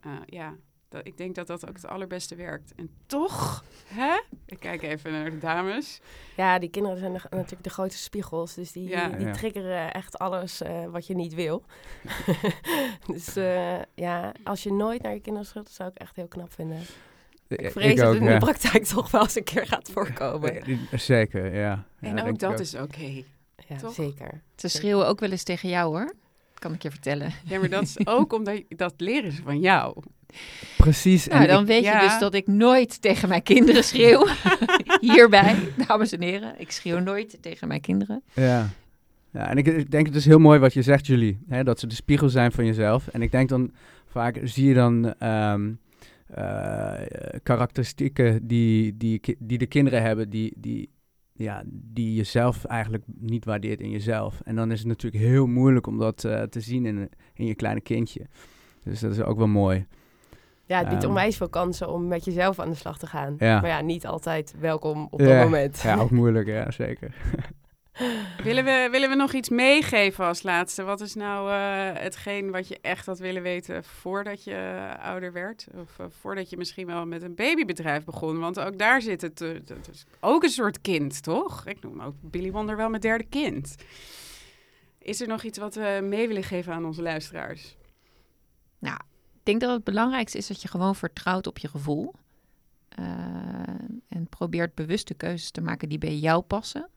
Ah, 0.00 0.12
ja, 0.26 0.54
dat, 0.88 1.06
ik 1.06 1.16
denk 1.16 1.34
dat 1.34 1.46
dat 1.46 1.68
ook 1.68 1.74
het 1.76 1.86
allerbeste 1.86 2.34
werkt. 2.34 2.72
En 2.76 2.90
toch, 3.06 3.64
hè? 3.86 4.20
Ik 4.46 4.58
kijk 4.60 4.82
even 4.82 5.12
naar 5.12 5.30
de 5.30 5.38
dames. 5.38 6.00
Ja, 6.36 6.58
die 6.58 6.68
kinderen 6.70 6.98
zijn 6.98 7.12
de- 7.12 7.20
natuurlijk 7.30 7.62
de 7.64 7.70
grote 7.70 7.96
spiegels. 7.96 8.54
Dus 8.54 8.72
die, 8.72 8.88
Ja. 8.88 9.08
die 9.08 9.26
Ja. 9.26 9.32
triggeren 9.32 9.92
echt 9.92 10.18
alles 10.18 10.62
eh, 10.62 10.84
wat 10.86 11.06
je 11.06 11.14
niet 11.14 11.34
wil. 11.34 11.62
dus 13.12 13.36
eh, 13.36 13.78
ja, 13.94 14.32
als 14.44 14.62
je 14.62 14.72
nooit 14.72 15.02
naar 15.02 15.12
je 15.14 15.20
kinderen 15.20 15.64
zou 15.70 15.88
ik 15.90 15.96
echt 15.98 16.16
heel 16.16 16.28
knap 16.28 16.52
vinden. 16.52 16.80
Ik 17.48 17.70
vrees 17.70 17.94
dat 17.96 18.14
het 18.14 18.22
in 18.22 18.28
de 18.28 18.38
praktijk 18.38 18.84
toch 18.84 19.10
wel 19.10 19.22
eens 19.22 19.34
een 19.36 19.44
keer 19.44 19.66
gaat 19.66 19.90
voorkomen. 19.90 20.62
Zeker, 20.92 21.54
ja. 21.54 21.84
Ja, 22.00 22.08
En 22.08 22.20
ook 22.20 22.26
ik 22.28 22.38
dat 22.38 22.60
is 22.60 22.74
oké. 22.74 23.22
Ja, 23.68 23.76
Toch? 23.76 23.92
zeker. 23.94 24.42
Ze 24.56 24.68
schreeuwen 24.68 25.06
ook 25.06 25.20
wel 25.20 25.30
eens 25.30 25.42
tegen 25.42 25.68
jou, 25.68 25.96
hoor. 25.96 26.12
Kan 26.58 26.72
ik 26.74 26.82
je 26.82 26.90
vertellen. 26.90 27.32
Ja, 27.48 27.58
maar 27.58 27.68
dat 27.68 27.82
is 27.82 28.06
ook 28.06 28.32
omdat 28.32 28.62
dat 28.68 28.94
leren 28.96 29.32
ze 29.32 29.42
van 29.42 29.60
jou. 29.60 29.96
Precies. 30.76 31.26
Nou, 31.26 31.42
en 31.42 31.48
dan 31.48 31.60
ik- 31.60 31.66
weet 31.66 31.82
ja. 31.84 32.02
je 32.02 32.08
dus 32.08 32.18
dat 32.18 32.34
ik 32.34 32.46
nooit 32.46 33.02
tegen 33.02 33.28
mijn 33.28 33.42
kinderen 33.42 33.84
schreeuw. 33.84 34.26
Hierbij, 35.00 35.56
dames 35.86 36.12
en 36.12 36.22
heren. 36.22 36.54
Ik 36.60 36.70
schreeuw 36.70 36.98
nooit 36.98 37.38
tegen 37.40 37.68
mijn 37.68 37.80
kinderen. 37.80 38.22
ja. 38.34 38.68
ja, 39.30 39.48
en 39.48 39.56
ik, 39.56 39.66
ik 39.66 39.90
denk 39.90 40.06
het 40.06 40.14
is 40.14 40.24
heel 40.26 40.38
mooi 40.38 40.58
wat 40.58 40.74
je 40.74 40.82
zegt, 40.82 41.06
Julie. 41.06 41.38
Hè, 41.48 41.64
dat 41.64 41.80
ze 41.80 41.86
de 41.86 41.94
spiegel 41.94 42.28
zijn 42.28 42.52
van 42.52 42.66
jezelf. 42.66 43.08
En 43.08 43.22
ik 43.22 43.30
denk 43.30 43.48
dan 43.48 43.72
vaak 44.06 44.38
zie 44.42 44.66
je 44.68 44.74
dan 44.74 45.14
ehm, 45.18 45.70
eh, 46.26 46.92
karakteristieken 47.42 48.46
die, 48.46 48.96
die, 48.96 49.20
die 49.38 49.58
de 49.58 49.66
kinderen 49.66 50.02
hebben, 50.02 50.30
die, 50.30 50.52
die 50.56 50.88
ja, 51.36 51.62
die 51.66 52.14
jezelf 52.14 52.64
eigenlijk 52.64 53.04
niet 53.18 53.44
waardeert 53.44 53.80
in 53.80 53.90
jezelf. 53.90 54.40
En 54.44 54.56
dan 54.56 54.70
is 54.70 54.78
het 54.78 54.88
natuurlijk 54.88 55.22
heel 55.24 55.46
moeilijk 55.46 55.86
om 55.86 55.98
dat 55.98 56.24
eh, 56.24 56.42
te 56.42 56.60
zien 56.60 56.86
in, 56.86 57.10
in 57.34 57.46
je 57.46 57.54
kleine 57.54 57.80
kindje. 57.80 58.26
Dus 58.82 59.00
dat 59.00 59.12
is 59.12 59.20
ook 59.22 59.36
wel 59.38 59.46
mooi. 59.46 59.86
Ja, 60.66 60.78
het 60.78 60.88
biedt 60.88 61.00
Ehm. 61.02 61.08
onwijs 61.10 61.36
veel 61.36 61.48
kansen 61.48 61.92
om 61.92 62.06
met 62.08 62.24
jezelf 62.24 62.58
aan 62.58 62.70
de 62.70 62.76
slag 62.76 62.98
te 62.98 63.06
gaan. 63.06 63.34
Ja. 63.38 63.60
Maar 63.60 63.70
ja, 63.70 63.80
niet 63.80 64.06
altijd 64.06 64.54
welkom 64.60 65.08
op 65.10 65.20
Ja. 65.20 65.26
dat 65.26 65.44
moment. 65.44 65.80
Ja, 65.80 65.96
ook 65.96 66.10
moeilijk, 66.20 66.46
ja, 66.46 66.70
zeker. 66.70 67.14
Willen 68.42 68.64
we, 68.64 68.88
willen 68.90 69.08
we 69.08 69.14
nog 69.14 69.32
iets 69.32 69.48
meegeven 69.48 70.24
als 70.24 70.42
laatste? 70.42 70.82
Wat 70.82 71.00
is 71.00 71.14
nou 71.14 71.50
eh, 71.50 72.02
hetgeen 72.02 72.50
wat 72.50 72.68
je 72.68 72.78
echt 72.80 73.06
had 73.06 73.18
willen 73.18 73.42
weten 73.42 73.84
voordat 73.84 74.44
je 74.44 74.54
eh, 74.54 75.04
ouder 75.04 75.32
werd? 75.32 75.66
Of 75.74 75.98
eh, 75.98 76.06
voordat 76.08 76.50
je 76.50 76.56
misschien 76.56 76.86
wel 76.86 77.06
met 77.06 77.22
een 77.22 77.34
babybedrijf 77.34 78.04
begon? 78.04 78.38
Want 78.38 78.60
ook 78.60 78.78
daar 78.78 79.02
zit 79.02 79.20
het, 79.20 79.38
dat 79.38 79.88
is 79.90 80.06
ook 80.20 80.42
een 80.42 80.48
soort 80.48 80.80
kind, 80.80 81.22
toch? 81.22 81.66
Ik 81.66 81.82
noem 81.82 82.00
ook 82.00 82.14
Billy 82.20 82.50
Wonder 82.50 82.76
wel 82.76 82.88
mijn 82.88 83.00
derde 83.00 83.24
kind. 83.24 83.74
Is 84.98 85.20
er 85.20 85.28
nog 85.28 85.42
iets 85.42 85.58
wat 85.58 85.74
we 85.74 86.00
mee 86.02 86.28
willen 86.28 86.44
geven 86.44 86.72
aan 86.72 86.84
onze 86.84 87.02
luisteraars? 87.02 87.76
Ik 88.80 89.52
denk 89.52 89.60
dat 89.60 89.76
het 89.76 89.84
belangrijkste 89.84 90.38
is 90.38 90.46
dat 90.46 90.62
je 90.62 90.68
gewoon 90.68 90.94
vertrouwt 90.94 91.46
op 91.46 91.58
je 91.58 91.68
gevoel. 91.68 92.14
En 94.08 94.26
probeert 94.28 94.74
bewuste 94.74 95.14
keuzes 95.14 95.50
te 95.50 95.60
maken 95.60 95.88
die 95.88 95.98
bij 95.98 96.16
jou 96.16 96.42
passen. 96.42 96.90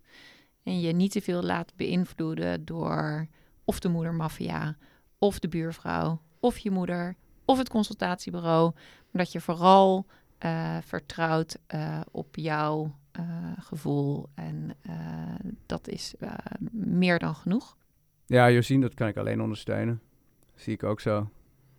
En 0.70 0.80
je 0.80 0.92
niet 0.92 1.12
te 1.12 1.22
veel 1.22 1.44
laat 1.44 1.74
beïnvloeden 1.76 2.66
door 2.66 3.28
of 3.64 3.80
de 3.80 3.90
moedermafia, 3.90 4.78
of 5.18 5.40
de 5.40 5.48
buurvrouw, 5.48 6.22
of 6.40 6.58
je 6.58 6.72
moeder, 6.72 7.16
of 7.46 7.58
het 7.58 7.70
consultatiebureau. 7.70 8.74
Dat 9.12 9.32
je 9.32 9.42
vooral 9.42 10.06
eh, 10.38 10.78
vertrouwt 10.82 11.60
eh, 11.68 12.02
op 12.12 12.36
jouw 12.36 12.96
eh, 13.12 13.52
gevoel. 13.60 14.30
En 14.34 14.76
dat 15.66 15.88
is 15.88 16.14
meer 16.72 17.20
dan 17.20 17.36
genoeg. 17.36 17.78
Ja, 18.26 18.52
Josien, 18.52 18.82
dat 18.82 18.94
kan 18.94 19.08
ik 19.08 19.18
alleen 19.18 19.42
ondersteunen. 19.42 20.02
Zie 20.56 20.74
ik 20.74 20.84
ook 20.84 21.00
zo. 21.00 21.30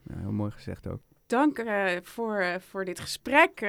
Ja, 0.02 0.18
heel 0.18 0.32
mooi 0.32 0.50
gezegd 0.50 0.86
ook. 0.86 1.00
Dank 1.30 1.58
eh, 1.58 1.84
voor, 2.02 2.36
eh, 2.36 2.54
voor 2.58 2.84
dit 2.84 3.00
gesprek, 3.00 3.60
eh, 3.60 3.68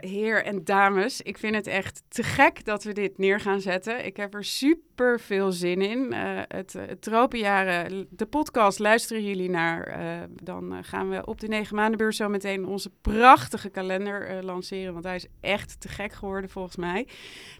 heer 0.00 0.44
en 0.44 0.64
dames. 0.64 1.22
Ik 1.22 1.38
vind 1.38 1.54
het 1.54 1.66
echt 1.66 2.02
te 2.08 2.22
gek 2.22 2.64
dat 2.64 2.84
we 2.84 2.92
dit 2.92 3.18
neer 3.18 3.40
gaan 3.40 3.60
zetten. 3.60 4.04
Ik 4.06 4.16
heb 4.16 4.34
er 4.34 4.44
super 4.44 5.20
veel 5.20 5.52
zin 5.52 5.82
in. 5.82 6.12
Het, 6.48 6.72
het 6.72 7.02
Tropenjaren, 7.02 8.06
de 8.10 8.26
podcast, 8.26 8.78
luisteren 8.78 9.24
jullie 9.24 9.50
naar. 9.50 9.98
dan 10.42 10.84
gaan 10.84 11.10
we 11.10 11.26
op 11.26 11.40
de 11.40 11.48
9 11.48 11.76
maandenbeurs 11.76 12.16
zo 12.16 12.28
meteen 12.28 12.66
onze 12.66 12.90
prachtige 13.00 13.68
kalender 13.68 14.44
lanceren. 14.44 14.92
Want 14.92 15.04
hij 15.04 15.16
is 15.16 15.26
echt 15.40 15.80
te 15.80 15.88
gek 15.88 16.12
geworden 16.12 16.50
volgens 16.50 16.76
mij. 16.76 17.08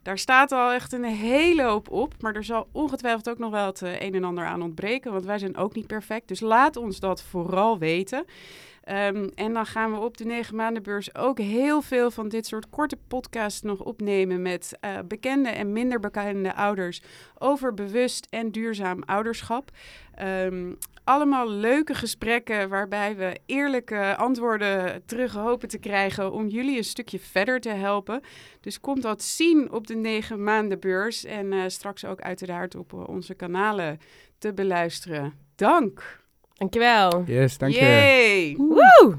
Daar 0.02 0.18
staat 0.18 0.52
al 0.52 0.72
echt 0.72 0.92
een 0.92 1.04
hele 1.04 1.62
hoop 1.62 1.90
op. 1.90 2.14
Maar 2.22 2.34
er 2.34 2.44
zal 2.44 2.68
ongetwijfeld 2.72 3.28
ook 3.28 3.38
nog 3.38 3.50
wel 3.50 3.66
het 3.66 3.80
een 3.80 4.14
en 4.14 4.24
ander 4.24 4.44
aan 4.44 4.62
ontbreken. 4.62 5.12
Want 5.12 5.24
wij 5.24 5.38
zijn 5.38 5.56
ook 5.56 5.74
niet 5.74 5.86
perfect. 5.86 6.28
Dus 6.28 6.40
laat 6.40 6.76
ons 6.76 7.00
dat 7.00 7.22
vooral 7.22 7.78
weten. 7.78 8.24
Ehm, 8.88 9.28
en 9.34 9.52
dan 9.52 9.66
gaan 9.66 9.92
we 9.92 9.98
op 9.98 10.16
de 10.16 10.24
9 10.24 10.56
maandenbeurs 10.56 11.14
ook 11.14 11.38
heel 11.38 11.82
veel 11.82 12.10
van 12.10 12.28
dit 12.28 12.46
soort 12.46 12.68
korte 12.68 12.96
podcasts 13.08 13.62
nog 13.62 13.80
opnemen 13.80 14.42
met 14.42 14.76
eh, 14.80 14.98
bekende 15.08 15.48
en 15.48 15.72
minder 15.72 16.00
bekende 16.00 16.54
ouders 16.54 17.02
over 17.38 17.74
bewust 17.74 18.26
en 18.30 18.50
duurzaam 18.50 19.02
ouderschap. 19.02 19.70
Ehm, 20.14 20.72
allemaal 21.04 21.50
leuke 21.50 21.94
gesprekken 21.94 22.68
waarbij 22.68 23.16
we 23.16 23.38
eerlijke 23.46 24.16
antwoorden 24.16 25.02
terug 25.06 25.32
hopen 25.32 25.68
te 25.68 25.78
krijgen 25.78 26.32
om 26.32 26.46
jullie 26.46 26.76
een 26.76 26.84
stukje 26.84 27.18
verder 27.18 27.60
te 27.60 27.68
helpen. 27.68 28.20
Dus 28.60 28.80
komt 28.80 29.02
dat 29.02 29.22
zien 29.22 29.72
op 29.72 29.86
de 29.86 29.94
9 29.94 30.42
maandenbeurs 30.44 31.24
en 31.24 31.52
eh, 31.52 31.62
straks 31.66 32.04
ook 32.04 32.20
uiteraard 32.20 32.74
op 32.74 32.92
eh, 32.92 33.08
onze 33.08 33.34
kanalen 33.34 33.98
te 34.38 34.54
beluisteren. 34.54 35.34
Dank! 35.54 36.26
Dankjewel. 36.58 37.22
Yes, 37.26 37.56
dank 37.58 37.72
je. 37.72 37.80
Yay! 37.80 38.56
Woe! 38.58 39.16